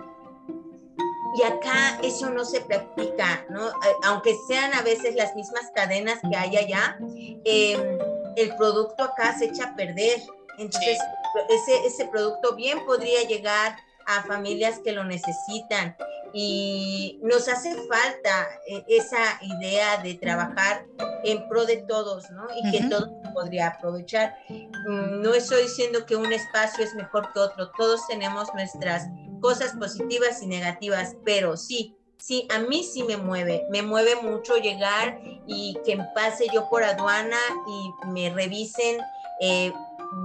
[1.36, 3.60] y acá eso no se practica, ¿no?
[4.04, 6.98] Aunque sean a veces las mismas cadenas que hay allá,
[7.44, 7.98] eh,
[8.36, 10.22] el producto acá se echa a perder.
[10.56, 11.40] Entonces, sí.
[11.50, 13.76] ese, ese producto bien podría llegar
[14.06, 15.94] a familias que lo necesitan
[16.38, 20.84] y nos hace falta eh, esa idea de trabajar
[21.24, 22.46] en pro de todos, ¿no?
[22.54, 22.90] Y que uh -huh.
[22.90, 24.36] todos podría aprovechar.
[24.50, 29.08] Mm, no estoy diciendo que un espacio es mejor que otro, todos tenemos nuestras
[29.40, 34.58] cosas positivas y negativas, pero sí, sí, a mí sí me mueve, me mueve mucho
[34.58, 39.00] llegar y que pase yo por aduana y me revisen
[39.40, 39.72] eh,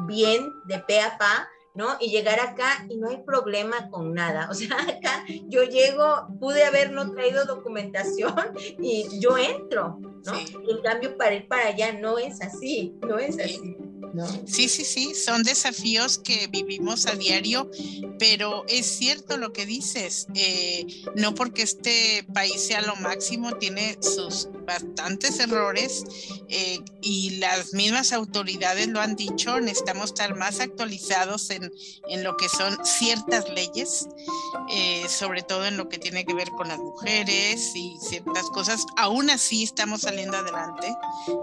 [0.08, 1.98] bien de pe a pa, ¿no?
[2.00, 4.50] Y llegar acá y no hay problema con nada.
[4.50, 8.34] O sea, acá yo llego, pude haber no traído documentación
[8.80, 10.34] y yo entro, ¿no?
[10.34, 13.76] en cambio, para ir para allá no es así, no es así.
[14.46, 17.70] Sí, sí, sí, son desafíos que vivimos a diario,
[18.20, 20.86] pero es cierto lo que dices, eh,
[21.16, 26.04] no porque este país sea lo máximo, tiene sus bastantes errores
[26.50, 31.72] eh, y las mismas autoridades lo han dicho, necesitamos estar más actualizados en,
[32.10, 34.08] en lo que son ciertas leyes,
[34.70, 38.86] eh, sobre todo en lo que tiene que ver con las mujeres y ciertas cosas.
[38.98, 40.94] Aún así estamos saliendo adelante,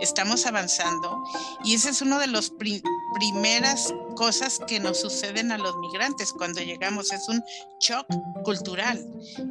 [0.01, 1.23] estamos avanzando
[1.65, 6.61] y ese es uno de los primeras cosas que nos suceden a los migrantes cuando
[6.61, 7.13] llegamos.
[7.13, 7.43] Es un
[7.81, 8.07] shock
[8.45, 9.05] cultural,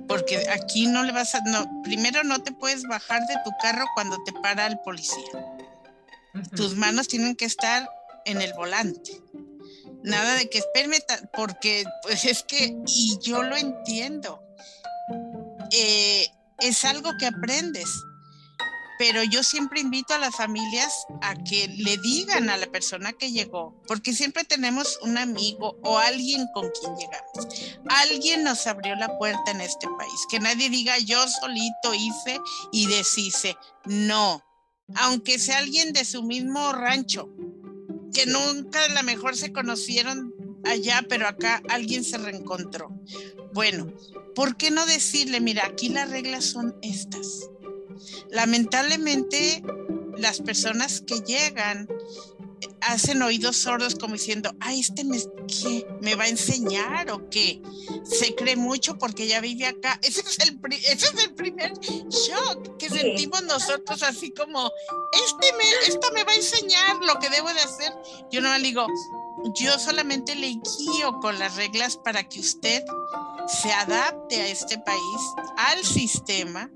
[0.07, 3.85] porque aquí no le vas a, no, primero no te puedes bajar de tu carro
[3.95, 5.55] cuando te para el policía.
[6.55, 7.89] Tus manos tienen que estar
[8.25, 9.21] en el volante.
[10.03, 11.01] Nada de que espérame,
[11.33, 14.41] porque pues es que, y yo lo entiendo,
[15.71, 16.27] eh,
[16.59, 17.89] es algo que aprendes
[18.97, 23.31] pero yo siempre invito a las familias a que le digan a la persona que
[23.31, 27.77] llegó, porque siempre tenemos un amigo o alguien con quien llegamos.
[27.89, 32.39] Alguien nos abrió la puerta en este país, que nadie diga yo solito hice
[32.71, 33.55] y deshice.
[33.85, 34.43] No,
[34.95, 37.29] aunque sea alguien de su mismo rancho,
[38.13, 40.33] que nunca a lo mejor se conocieron
[40.65, 42.89] allá, pero acá alguien se reencontró.
[43.53, 43.93] Bueno,
[44.35, 47.49] ¿por qué no decirle, mira, aquí las reglas son estas?
[48.29, 49.63] Lamentablemente,
[50.17, 51.87] las personas que llegan
[52.81, 55.17] hacen oídos sordos como diciendo, ay, este me,
[56.01, 57.61] me va a enseñar o qué.
[58.03, 59.99] Se cree mucho porque ya vive acá.
[60.03, 64.71] Ese es el, ese es el primer shock que sentimos nosotros, así como,
[65.25, 67.93] este me, esto me va a enseñar lo que debo de hacer.
[68.31, 68.87] Yo no le digo,
[69.55, 72.83] yo solamente le guío con las reglas para que usted
[73.47, 75.21] se adapte a este país,
[75.57, 76.69] al sistema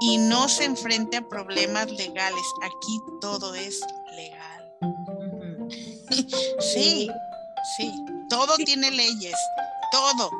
[0.00, 2.42] y no se enfrente a problemas legales.
[2.62, 3.80] Aquí todo es
[4.14, 4.74] legal.
[6.60, 7.08] sí,
[7.76, 7.92] sí,
[8.28, 9.36] todo tiene leyes,
[9.92, 10.30] todo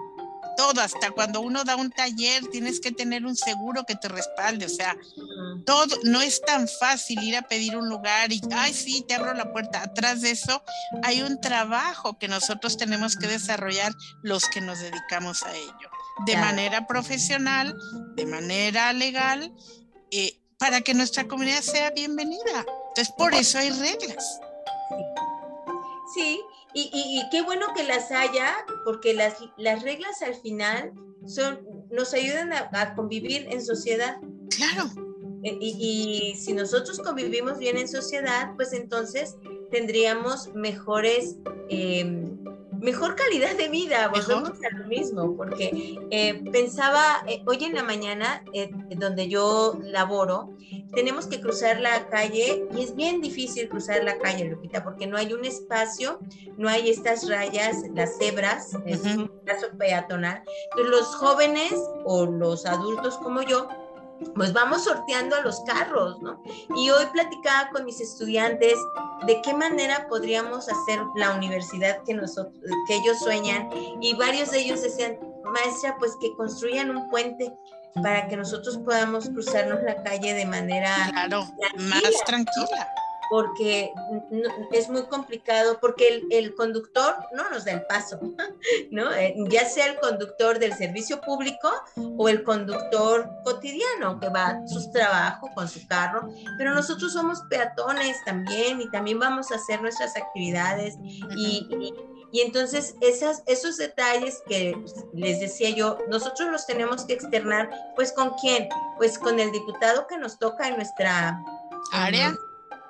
[0.57, 4.67] todo, hasta cuando uno da un taller tienes que tener un seguro que te respalde,
[4.67, 4.97] o sea,
[5.65, 9.35] todo, no es tan fácil ir a pedir un lugar y, ay, sí, te abro
[9.35, 9.83] la puerta.
[9.83, 10.63] Atrás de eso
[11.03, 13.93] hay un trabajo que nosotros tenemos que desarrollar
[14.23, 15.91] los que nos dedicamos a ello,
[16.27, 17.77] de manera profesional,
[18.15, 19.53] de manera legal,
[20.11, 22.65] eh, para que nuestra comunidad sea bienvenida.
[22.89, 24.41] Entonces, por eso hay reglas.
[26.15, 26.41] Sí,
[26.79, 28.55] y, qué bueno que las haya,
[28.85, 30.93] porque las, las reglas al final
[31.27, 31.61] son,
[31.91, 34.19] nos ayudan a, convivir en sociedad.
[34.55, 34.91] Claro.
[35.43, 39.37] E, y, si nosotros convivimos bien en sociedad, pues entonces
[39.71, 41.37] tendríamos mejores
[41.71, 42.05] eh,
[42.81, 47.83] mejor calidad de vida, volvemos a lo mismo, porque eh, pensaba, eh, hoy en la
[47.83, 50.53] mañana, eh, donde yo laboro,
[50.93, 55.17] tenemos que cruzar la calle y es bien difícil cruzar la calle, Lupita, porque no
[55.17, 56.19] hay un espacio,
[56.57, 60.43] no hay estas rayas, las cebras, es un paso peatonal.
[60.71, 61.75] Entonces los jóvenes
[62.05, 63.69] o los adultos como yo,
[64.35, 66.43] pues vamos sorteando a los carros, ¿no?
[66.77, 68.75] Y hoy platicaba con mis estudiantes
[69.27, 72.55] de qué manera podríamos hacer la universidad que, nosotros,
[72.87, 73.69] que ellos sueñan
[74.01, 77.53] y varios de ellos decían, maestra, pues que construyan un puente
[78.03, 81.47] para que nosotros podamos cruzarnos la calle de manera claro,
[81.79, 82.89] más tranquila
[83.31, 83.93] porque
[84.73, 88.19] es muy complicado, porque el, conductor no nos da el paso,
[88.91, 89.13] ¿no?
[89.13, 94.69] Eh, ya sea el conductor del servicio público o el conductor cotidiano que va a
[94.69, 99.83] su trabajo con su carro, pero nosotros somos peatones también y también vamos a hacer
[99.83, 100.97] nuestras actividades
[101.37, 101.93] y,
[102.33, 104.77] y entonces esas, esos detalles que
[105.15, 108.69] les decía yo, nosotros los tenemos que externar, pues con quién?
[108.99, 111.43] Pues con el diputado que nos toca en nuestra
[111.93, 112.37] área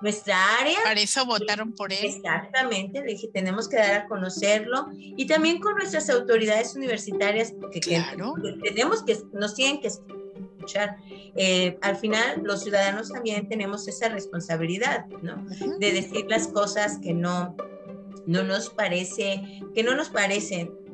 [0.01, 0.79] nuestra área.
[0.85, 1.99] Para eso votaron por él.
[2.03, 7.81] Exactamente, le dije, tenemos que dar a conocerlo y también con nuestras autoridades universitarias, que,
[7.81, 10.97] tenemos que, nos tienen que escuchar.
[11.37, 15.45] Eh, al final, los ciudadanos también tenemos esa responsabilidad, ¿no?
[15.79, 17.57] De decir las cosas que no,
[18.27, 20.87] no nos parece, que no nos parecen.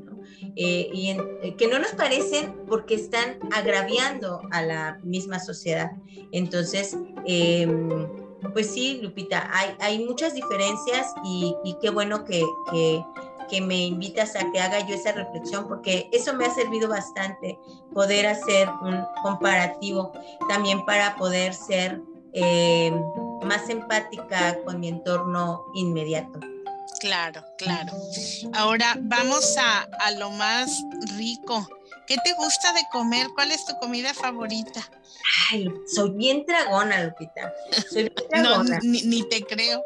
[0.56, 5.92] Eh, y eh, que no nos parecen porque están agraviando a la misma sociedad.
[6.30, 6.96] Entonces,
[7.26, 7.66] eh,
[8.52, 12.44] pues sí, Lupita, hay, hay muchas diferencias y, qué bueno que,
[13.52, 17.58] que me invitas a que haga yo esa reflexión, porque eso me ha servido bastante,
[17.92, 20.12] poder hacer un comparativo
[20.48, 22.00] también para poder ser
[22.32, 22.90] eh,
[23.42, 26.40] más empática con mi entorno inmediato.
[27.00, 27.92] Claro, claro.
[28.54, 30.82] Ahora vamos a, a lo más
[31.18, 31.68] rico.
[32.06, 33.28] ¿Qué te gusta de comer?
[33.34, 34.80] ¿Cuál es tu comida favorita?
[35.50, 37.52] Ay, soy bien dragona, Lupita.
[37.90, 38.80] Soy bien dragona.
[38.82, 39.82] No, ni, te creo.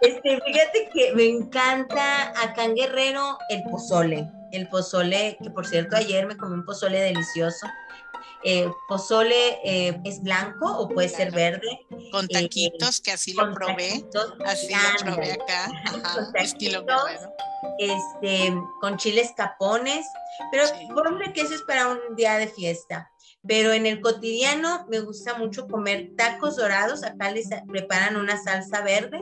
[0.00, 4.30] Este, fíjate que me encanta acá en Guerrero el pozole.
[4.52, 7.66] El pozole, que por cierto ayer me comí un pozole delicioso.
[8.42, 11.86] Eh, pozole eh, es blanco o puede ser verde.
[12.10, 14.04] Con eh, taquitos, que así lo probé.
[14.46, 15.70] así lo probé acá.
[15.86, 16.84] Ajá, estilo
[17.78, 20.06] Este, con chiles capones.
[20.50, 20.88] Pero sí.
[20.94, 23.10] ponle que eso es para un día de fiesta.
[23.46, 27.04] Pero en el cotidiano me gusta mucho comer tacos dorados.
[27.04, 29.20] Acá les preparan una salsa verde,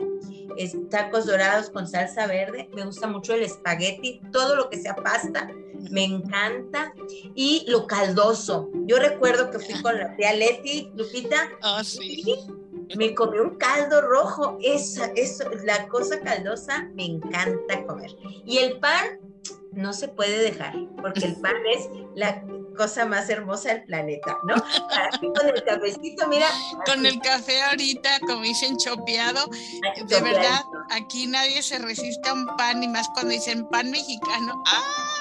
[0.57, 2.69] es tacos dorados con salsa verde.
[2.73, 5.49] Me gusta mucho el espagueti, todo lo que sea pasta,
[5.91, 6.93] me encanta.
[7.35, 8.69] Y lo caldoso.
[8.85, 11.49] Yo recuerdo que fui con la tía Leti, Lupita.
[11.63, 12.35] Oh, sí.
[12.97, 14.57] me comí un caldo rojo.
[14.61, 18.11] Esa, eso, la cosa caldosa me encanta comer.
[18.45, 19.19] Y el pan
[19.71, 22.43] no se puede dejar, porque el pan es la
[22.79, 24.55] cosa más hermosa del planeta, ¿no?
[25.33, 26.47] con el cafecito, mira.
[26.85, 29.49] Con el café ahorita, como dicen, chopeado.
[30.07, 34.63] De verdad, aquí nadie se resiste a un pan, y más cuando dicen pan mexicano.
[34.65, 35.18] ¡Ah!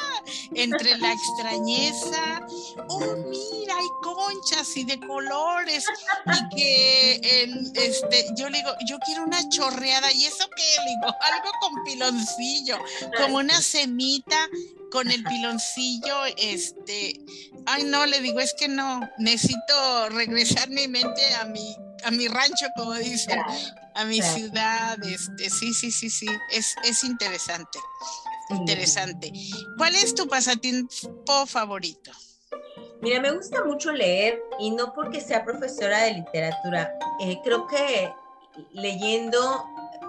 [0.55, 2.47] Entre la extrañeza,
[2.89, 5.85] oh mira, hay conchas y de colores,
[6.26, 10.83] y que el, este, yo le digo, yo quiero una chorreada, ¿y eso qué?
[10.85, 12.79] Le digo, algo con piloncillo,
[13.16, 14.49] como una semita
[14.91, 17.20] con el piloncillo, este,
[17.66, 22.29] ay no, le digo, es que no, necesito regresar mi mente a mi, a mi
[22.29, 23.41] rancho, como dicen,
[23.95, 27.79] a mi ciudad, este, sí, sí, sí, sí, es, es interesante.
[28.51, 29.32] Interesante.
[29.76, 32.11] ¿Cuál es tu pasatiempo favorito?
[33.01, 36.92] Mira, me gusta mucho leer y no porque sea profesora de literatura.
[37.20, 38.12] Eh, creo que
[38.72, 39.64] leyendo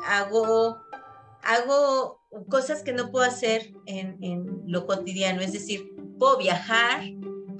[0.07, 0.77] hago,
[1.43, 2.19] hago
[2.49, 5.41] cosas que no puedo hacer en, en lo cotidiano.
[5.41, 7.03] Es decir, puedo viajar,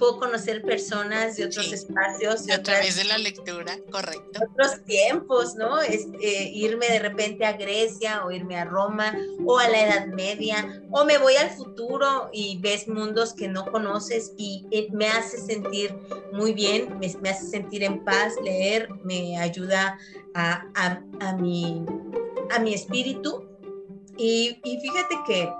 [0.00, 2.46] puedo conocer personas de otros espacios.
[2.46, 4.40] De a través de la lectura, correcto.
[4.50, 5.78] Otros tiempos, ¿no?
[5.78, 10.06] Es, eh, irme de repente a Grecia o irme a Roma o a la Edad
[10.06, 15.06] Media o me voy al futuro y ves mundos que no conoces y eh, me
[15.06, 15.94] hace sentir
[16.32, 19.98] muy bien, me, me, hace sentir en paz, leer me ayuda
[20.34, 21.84] a, a, a mi,
[22.50, 23.46] a mi espíritu.
[24.16, 25.50] Y, y fíjate que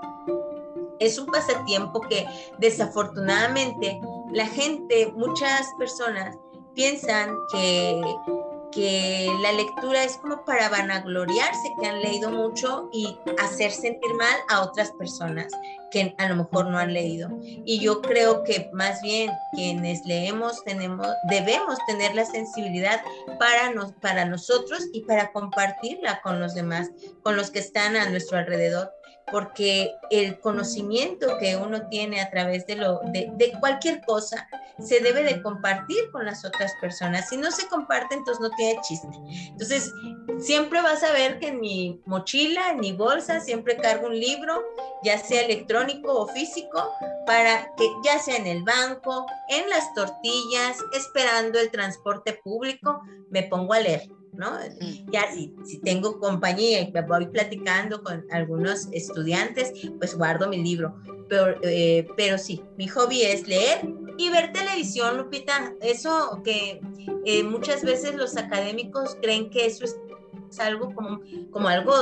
[1.01, 2.27] es un pasatiempo que
[2.59, 4.01] desafortunadamente
[4.33, 6.37] la gente, muchas personas
[6.75, 8.01] piensan que,
[8.71, 14.37] que la lectura es como para vanagloriarse, que han leído mucho y hacer sentir mal
[14.49, 15.49] a otras personas
[15.91, 17.29] que a lo mejor no han leído.
[17.43, 23.03] Y yo creo que más bien quienes leemos tenemos, debemos tener la sensibilidad
[23.39, 26.91] para, nos, para nosotros y para compartirla con los demás,
[27.23, 28.93] con los que están a nuestro alrededor
[29.31, 35.01] porque el conocimiento que uno tiene a través de, lo, de, de, cualquier cosa se
[35.01, 37.29] debe de compartir con las otras personas.
[37.29, 39.09] Si no se comparte, entonces no tiene chiste.
[39.49, 39.93] Entonces,
[40.39, 44.63] siempre vas a ver que en mi mochila, en mi bolsa, siempre cargo un libro,
[45.03, 46.93] ya sea electrónico o físico,
[47.27, 53.43] para que ya sea en el banco, en las tortillas, esperando el transporte público, me
[53.45, 54.09] pongo a leer
[54.41, 54.59] ¿no?
[55.13, 60.97] Ya si, si tengo compañía y voy platicando con algunos estudiantes, pues guardo mi libro.
[61.29, 63.87] Pero, eh, pero sí, mi hobby es leer
[64.17, 65.75] y ver televisión, Lupita.
[65.81, 66.81] Eso que
[67.25, 69.95] eh, muchas veces los académicos creen que eso es
[70.59, 71.21] algo como,
[71.51, 71.95] como algo,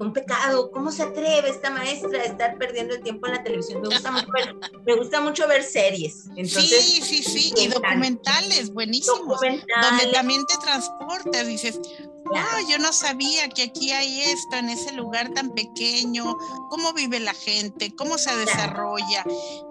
[0.00, 0.70] un pecado.
[0.70, 3.82] ¿Cómo se atreve esta maestra a estar perdiendo el tiempo en la televisión?
[3.82, 6.26] Me gusta mucho ver, me gusta mucho ver series.
[6.36, 9.40] Entonces, sí, sí, sí, y documentales buenísimos.
[9.40, 11.80] Donde también te transportas, dices,
[12.24, 16.36] wow, yo no sabía que aquí hay esto en ese lugar tan pequeño,
[16.70, 19.24] cómo vive la gente, cómo se desarrolla,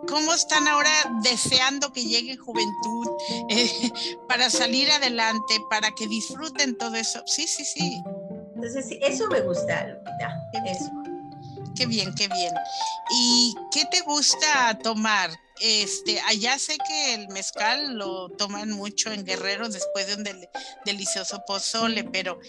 [0.08, 0.92] cómo están ahora
[1.22, 3.08] deseando que llegue juventud
[3.50, 3.92] eh,
[4.28, 7.24] para salir adelante, para que disfruten todo eso.
[7.26, 8.02] Sí, sí, sí.
[8.56, 11.03] Entonces, eso me gusta, Lupita, eso.
[11.76, 12.54] Qué bien, qué bien.
[13.12, 15.30] ¿Y qué te gusta tomar?
[15.60, 20.48] Este, allá sé que el mezcal lo toman mucho en Guerrero después de un
[20.86, 22.40] delicioso pozole, pero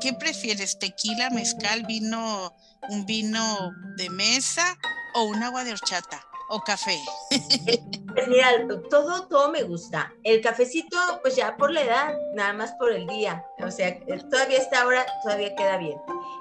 [0.00, 0.78] ¿qué prefieres?
[0.78, 2.54] ¿Tequila, mezcal, vino,
[2.88, 4.78] un vino de mesa
[5.14, 6.26] o un agua de horchata?
[6.48, 6.98] o café?
[8.16, 8.48] Pues mira,
[8.88, 10.10] todo, todo me gusta.
[10.24, 13.44] El cafecito, pues ya por la edad, nada más por el día.
[13.58, 13.94] O sea,
[14.30, 15.98] todavía esta hora todavía queda bien.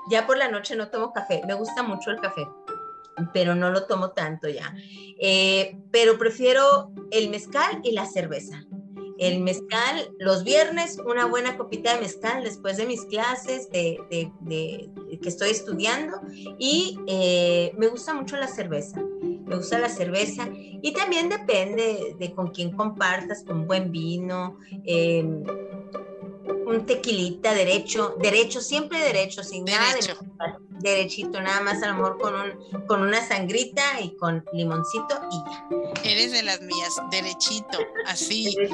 [0.10, 1.42] Ya por la noche no tomo café.
[1.48, 2.48] Me gusta mucho el café.
[3.34, 4.76] pero no lo tomo tanto ya.
[5.20, 8.66] Eh, pero prefiero el mezcal y la cerveza.
[9.18, 13.98] El mezcal, los viernes, una buena copita de mezcal después de mis clases de,
[15.22, 16.20] que estoy estudiando
[16.60, 19.02] y eh, me gusta mucho la cerveza.
[19.22, 25.44] Me gusta la cerveza y también depende de con quién compartas, con buen vino, em,
[26.66, 30.16] un tequilita derecho, derecho, siempre derecho, sin nada de
[30.80, 35.38] derechito, nada más a lo mejor con, un, con una sangrita y con limoncito y
[35.38, 35.68] ya.
[36.04, 38.56] Eres de las mías, derechito, así.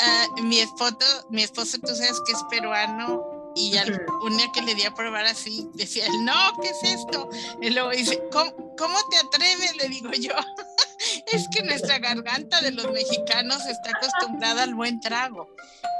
[0.00, 0.96] Ah, mi, esposo,
[1.30, 4.94] mi esposo, tú sabes que es peruano y al, un día que le di a
[4.94, 7.28] probar así, decía, no, ¿qué es esto?
[7.60, 9.76] Y luego dice, ¿cómo, cómo te atreves?
[9.76, 10.32] Le digo yo.
[11.32, 15.48] es que nuestra garganta de los mexicanos está acostumbrada al buen trago.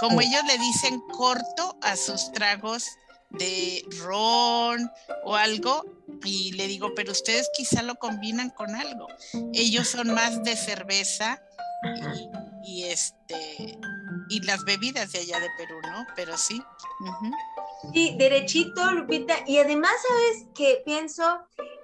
[0.01, 2.85] Como ellos le dicen corto a sus tragos
[3.31, 4.91] de ron
[5.25, 5.85] o algo,
[6.25, 9.07] y le digo, pero ustedes quizá lo combinan con algo.
[9.53, 11.43] Ellos son más de cerveza
[11.85, 12.29] y,
[12.85, 13.79] este
[14.29, 16.07] y las bebidas de allá de Perú, ¿no?
[16.17, 16.63] Pero sí.
[17.93, 19.35] Sí, derechito, Lupita.
[19.47, 21.41] Y además, ¿sabes que Pienso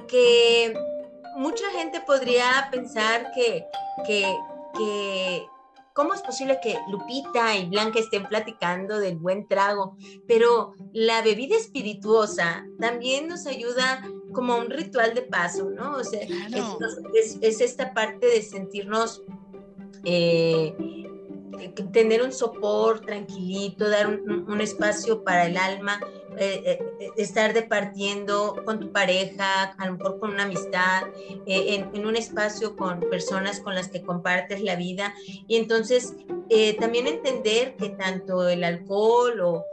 [0.06, 0.74] que
[1.36, 3.66] mucha gente podría pensar que,
[4.06, 4.34] que,
[4.76, 5.46] que
[5.98, 9.96] ¿Cómo es posible que Lupita y Blanca estén platicando del buen trago?
[10.28, 15.96] Pero la bebida espirituosa también nos ayuda como un ritual de paso, ¿no?
[15.96, 19.24] O sea, es, esta parte de sentirnos,
[20.04, 20.74] eh,
[21.92, 26.00] tener un sopor tranquilito, dar un espacio para el alma
[26.40, 31.02] eh, eh, estar departiendo con tu pareja, a lo mejor con una amistad,
[31.46, 35.14] eh, en, un espacio con personas con las que compartes la vida.
[35.48, 36.14] Y entonces
[36.78, 39.64] también entender que tanto el alcohol o,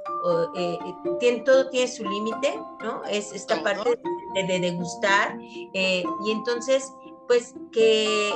[1.20, 3.04] tiene, todo tiene su límite, ¿no?
[3.06, 4.00] Es esta parte
[4.34, 5.38] de, degustar.
[5.42, 6.92] y entonces,
[7.28, 8.34] pues que,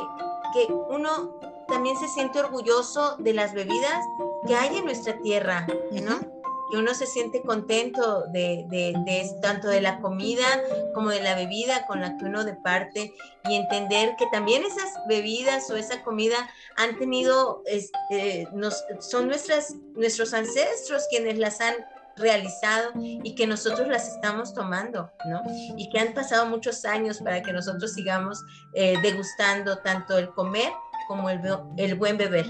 [0.53, 1.39] que uno
[1.69, 4.05] también se siente orgulloso de las bebidas
[4.47, 6.39] que hay en nuestra tierra, ¿no?
[6.69, 10.45] y uno se siente contento de, de, tanto de la comida
[10.93, 13.13] como de la bebida con la que uno departe
[13.45, 19.73] y entender que también esas bebidas o esa comida han tenido, este, nos, son nuestras,
[19.95, 21.73] nuestros ancestros quienes las han
[22.17, 25.41] realizado y que nosotros las estamos tomando, ¿no?
[25.77, 28.43] Y que han pasado muchos años para que nosotros sigamos
[28.73, 30.71] eh, degustando tanto el comer
[31.09, 32.45] como el, buen beber.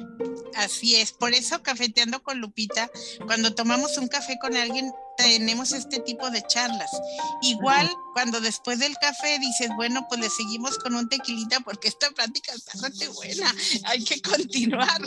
[0.55, 2.89] Así es, por eso cafeteando con Lupita,
[3.25, 6.89] cuando tomamos un café con alguien, tenemos este tipo de charlas.
[7.41, 12.09] Igual cuando después del café dices, bueno, pues le seguimos con un tequilita porque esta
[12.11, 13.53] plática está bastante buena,
[13.85, 15.01] hay que continuar.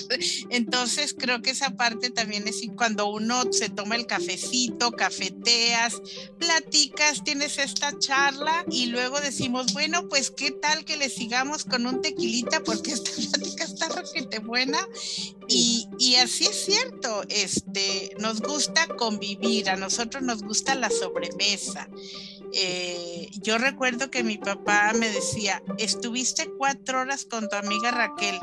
[0.51, 6.01] Entonces creo que esa parte también es cuando uno se toma el cafecito, cafeteas,
[6.39, 11.87] platicas, tienes esta charla y luego decimos, bueno, pues qué tal que le sigamos con
[11.87, 14.79] un tequilita porque esta plática está roquete buena.
[15.49, 21.89] Y, y así es cierto, este, nos gusta convivir, a nosotros nos gusta la sobremesa.
[22.55, 28.39] Eh, yo recuerdo que mi papá me decía, estuviste cuatro horas con tu amiga Raquel,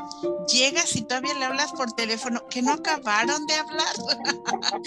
[0.51, 3.95] llegas y todavía le hablas por teléfono, que no acabaron de hablar.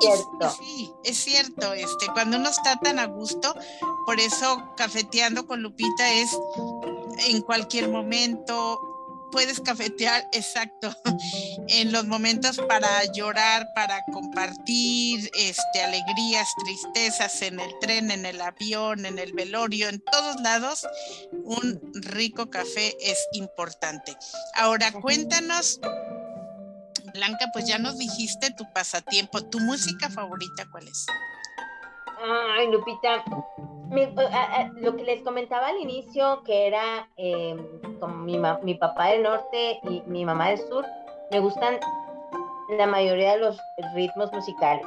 [0.00, 0.56] Cierto.
[0.58, 3.54] sí, es cierto, este, cuando uno está tan a gusto,
[4.06, 6.30] por eso cafeteando con Lupita es
[7.26, 8.87] en cualquier momento,
[9.30, 10.94] puedes cafetear, exacto,
[11.68, 18.40] en los momentos para llorar, para compartir este, alegrías, tristezas, en el tren, en el
[18.40, 20.86] avión, en el velorio, en todos lados,
[21.44, 24.16] un rico café es importante.
[24.54, 25.80] Ahora, cuéntanos,
[27.14, 31.06] Blanca, pues ya nos dijiste tu pasatiempo, tu música favorita, ¿cuál es?
[32.20, 33.24] Ay, Lupita,
[34.76, 37.56] lo que les comentaba al inicio, que era eh,
[38.00, 40.84] como mi, mi, papá del norte y mi mamá del sur,
[41.30, 41.78] me gustan
[42.76, 43.58] la mayoría de los
[43.94, 44.86] ritmos musicales.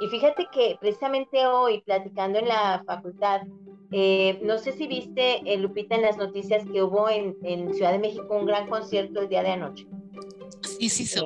[0.00, 3.42] Y fíjate que precisamente hoy, platicando en la facultad,
[3.92, 7.92] eh, no sé si viste, eh, Lupita, en las noticias que hubo en, en, Ciudad
[7.92, 9.86] de México un gran concierto el día de anoche.
[10.62, 11.20] Sí, sí, sí.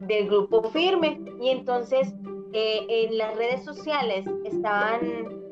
[0.00, 1.20] del grupo Firme.
[1.40, 2.12] Y entonces
[2.52, 5.00] en las redes sociales estaban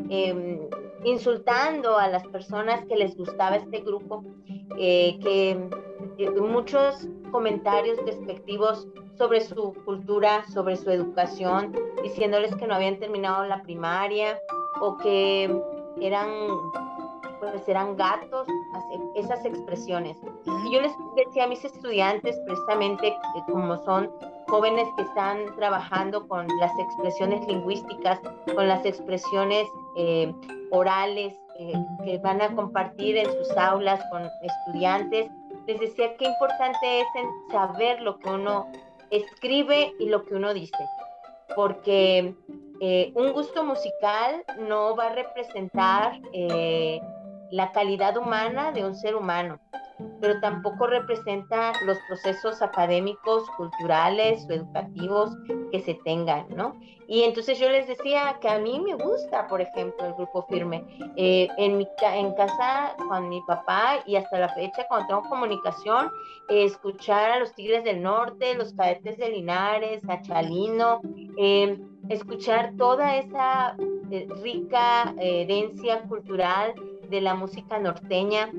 [0.08, 0.60] em,
[1.04, 4.24] insultando a las personas que les gustaba este grupo,
[4.76, 5.50] eh, que
[6.18, 8.86] eh, muchos comentarios despectivos
[9.16, 14.38] sobre su cultura, sobre su educación, diciéndoles que no habían terminado la primaria
[14.80, 15.44] o que
[16.00, 16.28] eran
[17.40, 18.46] pues eran gatos,
[19.16, 20.16] esas expresiones.
[20.66, 24.10] Y yo les decía a mis estudiantes, precisamente como son
[24.50, 28.18] jóvenes que están trabajando con las expresiones lingüísticas,
[28.54, 30.34] con las expresiones eh,
[30.70, 31.72] orales eh,
[32.04, 35.30] que van a compartir en sus aulas con estudiantes,
[35.66, 37.06] les decía qué importante es
[37.52, 38.66] saber lo que uno
[39.10, 40.84] escribe y lo que uno dice,
[41.54, 42.34] porque
[42.80, 46.20] eh, un gusto musical no va a representar
[47.50, 49.60] la calidad humana de un ser humano
[50.20, 55.36] pero tampoco representa los procesos académicos, culturales o educativos
[55.70, 56.78] que se tengan, ¿no?
[57.08, 60.84] Y entonces yo les decía que a mí me gusta, por ejemplo, el grupo firme.
[61.16, 61.86] Eh, en, mi,
[62.36, 66.10] casa con mi papá y hasta la fecha, cuando tengo comunicación,
[66.48, 71.00] escuchar a los Tigres del Norte, los Cadetes de Linares, a Chalino,
[71.36, 73.76] eh, escuchar toda esa
[74.10, 76.74] eh, rica herencia cultural
[77.10, 78.50] de la música norteña,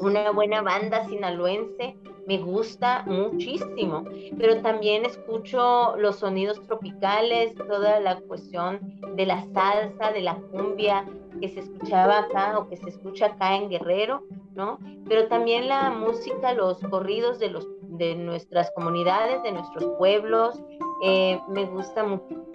[0.00, 4.04] una buena banda sinaloense, me gusta muchísimo,
[4.38, 11.06] pero también escucho los sonidos tropicales, toda la cuestión de la salsa, de la cumbia
[11.40, 14.24] que se escuchaba acá o que se escucha acá en Guerrero,
[14.54, 14.78] ¿no?
[15.08, 20.60] Pero también la música, los corridos de, los, de nuestras comunidades, de nuestros pueblos,
[21.02, 22.47] eh, me gusta mucho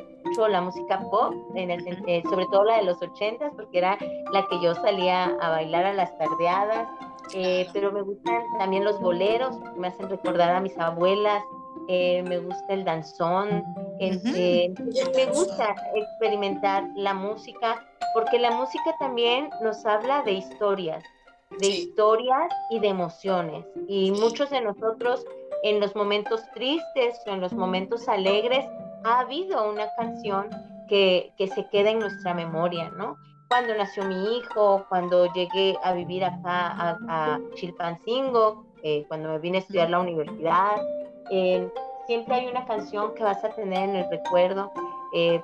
[0.47, 3.97] la música pop, en el, eh, sobre todo la de los ochentas, porque era
[4.31, 6.88] la que yo salía a bailar a las tardeadas,
[7.34, 11.43] eh, pero me gustan también los boleros, me hacen recordar a mis abuelas,
[11.88, 13.63] eh, me gusta el danzón,
[13.99, 21.03] me gusta experimentar la música, porque la música también nos habla de historias,
[21.59, 25.25] de historias y de emociones, y muchos de nosotros
[25.63, 28.65] en los momentos tristes o en los momentos alegres,
[29.04, 30.49] ha habido una canción
[30.88, 33.18] que, que se queda en nuestra memoria, ¿no?
[33.49, 39.39] Cuando nació mi hijo, cuando llegué a vivir acá a, a Chilpancingo, eh, cuando me
[39.39, 40.76] vine a estudiar la universidad,
[41.30, 41.70] eh,
[42.08, 44.72] siempre hay una canción que vas a tener en el recuerdo.
[45.14, 45.41] Eh,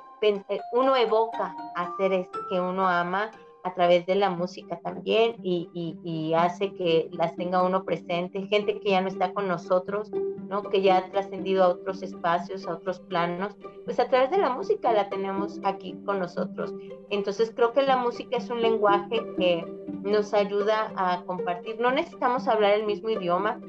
[0.72, 3.30] uno evoca a seres que uno ama
[3.62, 8.80] a través de la música también y, y, hace que las tenga uno presente, gente
[8.80, 10.10] que ya no está con nosotros,
[10.48, 10.62] ¿no?
[10.62, 14.50] que ya ha trascendido a otros espacios, a otros planos, pues a través de la
[14.50, 16.74] música la tenemos aquí con nosotros.
[17.10, 19.64] Entonces creo que la música es un lenguaje que
[20.02, 21.78] nos ayuda a compartir.
[21.80, 23.60] No necesitamos hablar el mismo idioma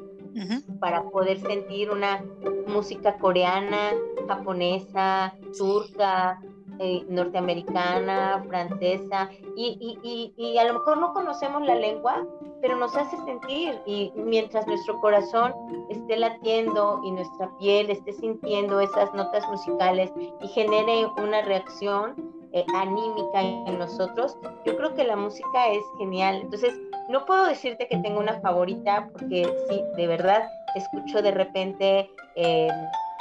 [0.80, 2.24] para poder sentir una
[2.68, 3.92] música coreana,
[4.28, 6.39] japonesa, turca,
[6.84, 12.25] eh, norteamericana, francesa, y, y, y, a lo mejor no conocemos la lengua,
[12.59, 15.53] pero nos hace sentir, y mientras nuestro corazón
[15.89, 20.11] esté latiendo y nuestra piel esté sintiendo esas notas musicales
[20.41, 22.15] y genere una reacción
[22.53, 26.41] eh, anímica en nosotros, yo creo que la música es genial.
[26.41, 26.73] Entonces,
[27.09, 32.09] no puedo decirte que tengo una favorita, porque sí, de verdad, escucho de repente...
[32.36, 32.69] Eh,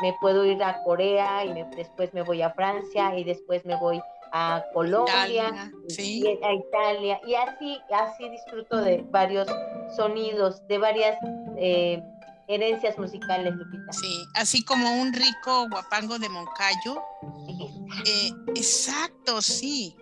[0.03, 4.01] me puedo ir a Corea y después me voy a Francia y después me voy
[4.33, 9.49] a Colombia, y a Italia y así, así disfruto de varios
[9.97, 11.19] sonidos, de varias
[11.57, 12.01] eh,
[12.47, 13.93] herencias musicales, Lupita.
[13.93, 17.03] Sí, así como un rico guapango de Moncayo.
[18.07, 19.97] Eh, exacto, sí.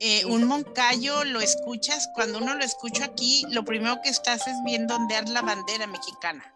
[0.00, 4.54] Eh, un moncayo lo escuchas, cuando uno lo escucha aquí, lo primero que estás es
[4.64, 6.54] viendo ondear la bandera mexicana.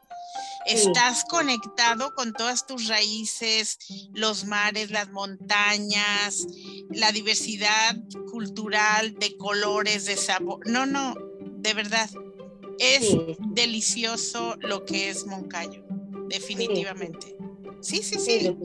[0.69, 3.79] Estás conectado con todas tus raíces,
[4.13, 6.47] los mares, las montañas,
[6.91, 7.97] la diversidad
[8.31, 10.61] cultural de colores, de sabor.
[10.67, 12.11] No, no, de verdad.
[12.79, 13.17] Es
[13.51, 15.85] delicioso lo que es Moncayo,
[16.29, 17.37] definitivamente.
[17.81, 18.41] Sí, sí, sí.
[18.41, 18.57] Sí,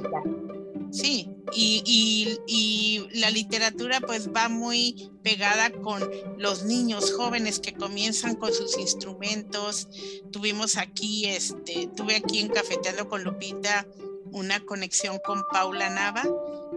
[0.94, 8.54] y, y, la literatura pues va muy pegada con los niños jóvenes que comienzan con
[8.54, 9.88] sus instrumentos.
[10.32, 13.88] Tuvimos aquí, este, tuve aquí en Cafeteando con Lupita
[14.32, 16.24] una conexión con Paula Nava,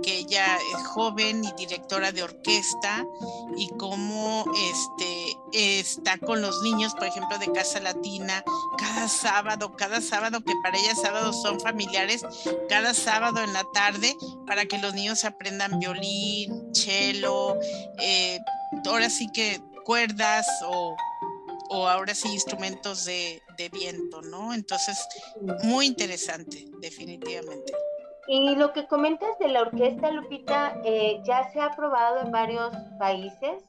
[0.02, 3.04] que ella es joven y directora de orquesta
[3.56, 8.44] y cómo este, está con los niños, por ejemplo, de Casa Latina,
[8.78, 12.24] cada sábado, cada sábado, que para ella sábados son familiares,
[12.68, 14.14] cada sábado en la tarde,
[14.46, 17.58] para que los niños aprendan violín, cello,
[17.98, 18.38] eh,
[18.86, 20.96] ahora sí que cuerdas o,
[21.70, 24.52] o ahora sí instrumentos de, de viento, ¿no?
[24.52, 24.98] Entonces,
[25.64, 27.72] muy interesante, definitivamente.
[28.28, 32.74] Y lo que comentas de la orquesta, Lupita, eh, ya se ha aprobado en varios
[32.98, 33.64] países,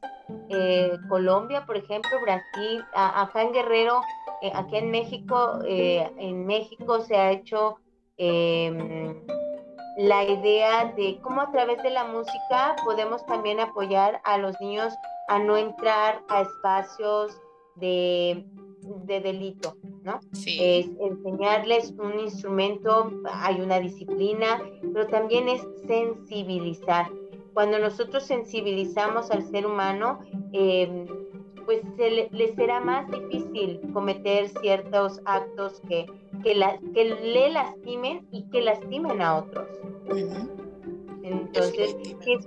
[0.50, 4.02] eh, Colombia, por ejemplo, Brasil, acá en Guerrero,
[4.42, 7.78] eh, aquí en México, en México se ha hecho
[8.18, 9.24] em,
[9.98, 14.94] la idea de cómo a través de la música podemos también apoyar a los niños
[15.28, 17.40] a no entrar a espacios
[17.80, 18.46] de
[19.06, 20.20] de delito, ¿no?
[20.34, 24.62] Es enseñarles un instrumento, hay una disciplina,
[24.94, 27.10] pero también es sensibilizar.
[27.54, 30.20] cuando nosotros sensibilizamos al ser humano,
[30.52, 31.08] em,
[31.66, 36.06] pues se le, será más difícil cometer ciertos actos que,
[36.44, 39.68] que, le lastimen y que lastimen a otros.
[41.32, 41.96] Entonces,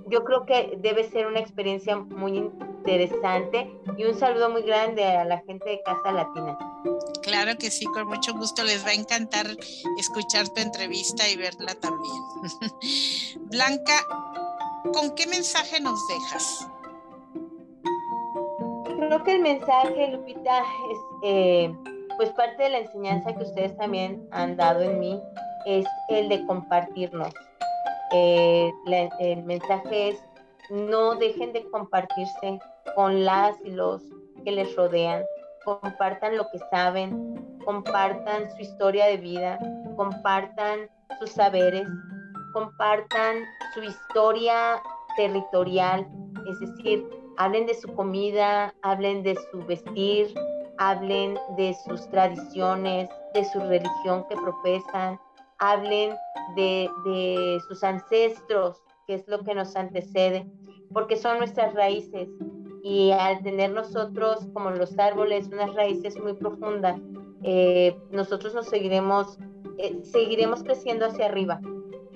[0.09, 5.25] yo creo que debe ser una experiencia muy interesante y un saludo muy grande a
[5.25, 6.59] la gente de Casa Latina.
[7.23, 9.47] Claro que sí, con mucho gusto les va a encantar
[9.99, 12.15] escuchar tu entrevista y verla también.
[13.51, 13.93] Blanca,
[14.93, 16.67] ¿con qué mensaje nos dejas?
[18.97, 21.75] Creo que el mensaje, Lupita, es eh,
[22.17, 25.21] pues parte de la enseñanza que ustedes también han dado en mí,
[25.67, 27.33] es el de compartirnos.
[28.13, 28.73] Eh,
[29.21, 30.25] el mensaje es
[30.71, 32.61] no dejen de compartirse
[32.95, 34.03] con las y los
[34.45, 35.25] que les rodean,
[35.65, 39.59] compartan lo que saben, compartan su historia de vida,
[39.97, 40.89] compartan
[41.19, 41.87] sus saberes,
[42.53, 43.45] compartan
[43.75, 44.81] su historia
[45.17, 46.07] territorial,
[46.49, 47.05] es decir,
[47.37, 50.33] hablen de su comida, hablen de su vestir,
[50.79, 55.21] hablen de sus tradiciones, de su religión que profesan,
[55.61, 56.15] hablen
[56.57, 60.47] de, de sus ancestros, que es lo que nos antecede,
[60.93, 62.29] porque son nuestras raíces.
[62.83, 66.99] Y al tener nosotros, como los árboles, unas raíces muy profundas,
[67.43, 69.39] eh, nosotros nos seguiremos,
[69.79, 71.61] eh, seguiremos creciendo hacia arriba.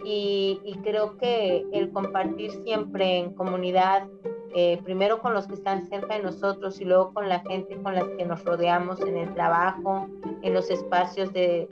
[0.05, 4.07] Y, creo que el compartir siempre en comunidad,
[4.55, 7.95] eh, primero con los que están cerca de nosotros y luego con la gente con
[7.95, 10.07] la que nos rodeamos en el trabajo,
[10.43, 11.69] en los espacios de,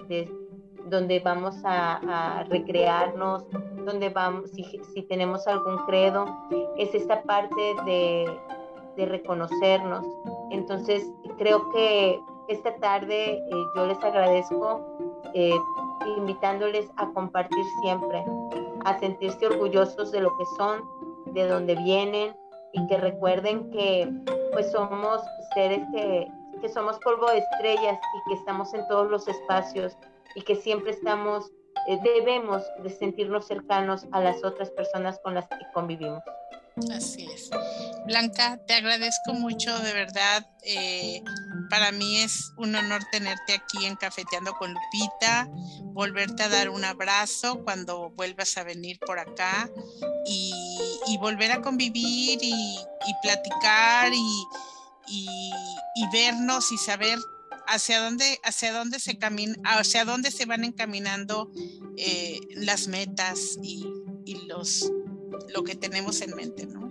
[0.87, 3.45] donde vamos a, recrearnos,
[3.85, 6.27] donde vamos, si, si, tenemos algún credo,
[6.77, 8.41] es esta parte de,
[8.97, 10.05] de reconocernos.
[10.51, 14.81] Entonces, creo que esta tarde eh, yo les agradezco
[15.35, 15.55] eh,
[16.17, 18.25] invitándoles a compartir siempre,
[18.85, 20.83] a sentirse orgullosos de lo que son,
[21.27, 22.37] de dónde vienen
[22.73, 24.11] y que recuerden que
[24.53, 25.21] pues somos
[25.55, 26.29] seres que,
[26.61, 29.97] que somos polvo de estrellas y que estamos en todos los espacios
[30.35, 31.51] y que siempre estamos,
[31.89, 36.23] eh, debemos de sentirnos cercanos a las otras personas con las que convivimos.
[36.91, 37.51] Así es.
[38.07, 40.47] Blanca, te agradezco mucho, de verdad.
[40.65, 41.23] Eh,
[41.69, 45.49] para mí es un honor tenerte aquí en Cafeteando con Lupita,
[45.93, 49.69] volverte a dar un abrazo cuando vuelvas a venir por acá
[50.27, 52.77] y, volver a convivir y,
[53.23, 54.45] platicar y,
[55.07, 57.19] y, vernos y saber
[57.67, 61.51] hacia dónde, hacia dónde se camina, hacia dónde se van encaminando
[61.97, 63.87] eh, las metas y,
[64.47, 64.91] los
[65.55, 66.91] lo que tenemos en mente, ¿no?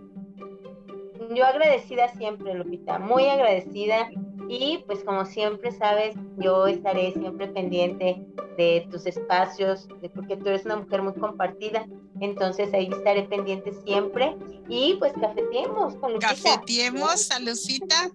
[1.33, 4.09] Yo agradecida siempre, Lupita, muy agradecida
[4.51, 8.21] y pues como siempre sabes, yo estaré siempre pendiente
[8.57, 11.87] de tus espacios, porque tú eres una mujer muy compartida,
[12.19, 14.35] entonces ahí estaré pendiente siempre
[14.67, 16.35] y pues cafetiemos con Lupita.
[16.35, 18.11] Cafetiemos a Lucita.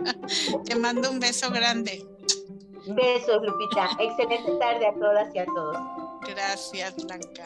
[0.64, 2.02] Te mando un beso grande.
[2.86, 3.90] Besos, Lupita.
[3.98, 5.76] Excelente tarde a todas y a todos.
[6.26, 7.44] Gracias, Blanca.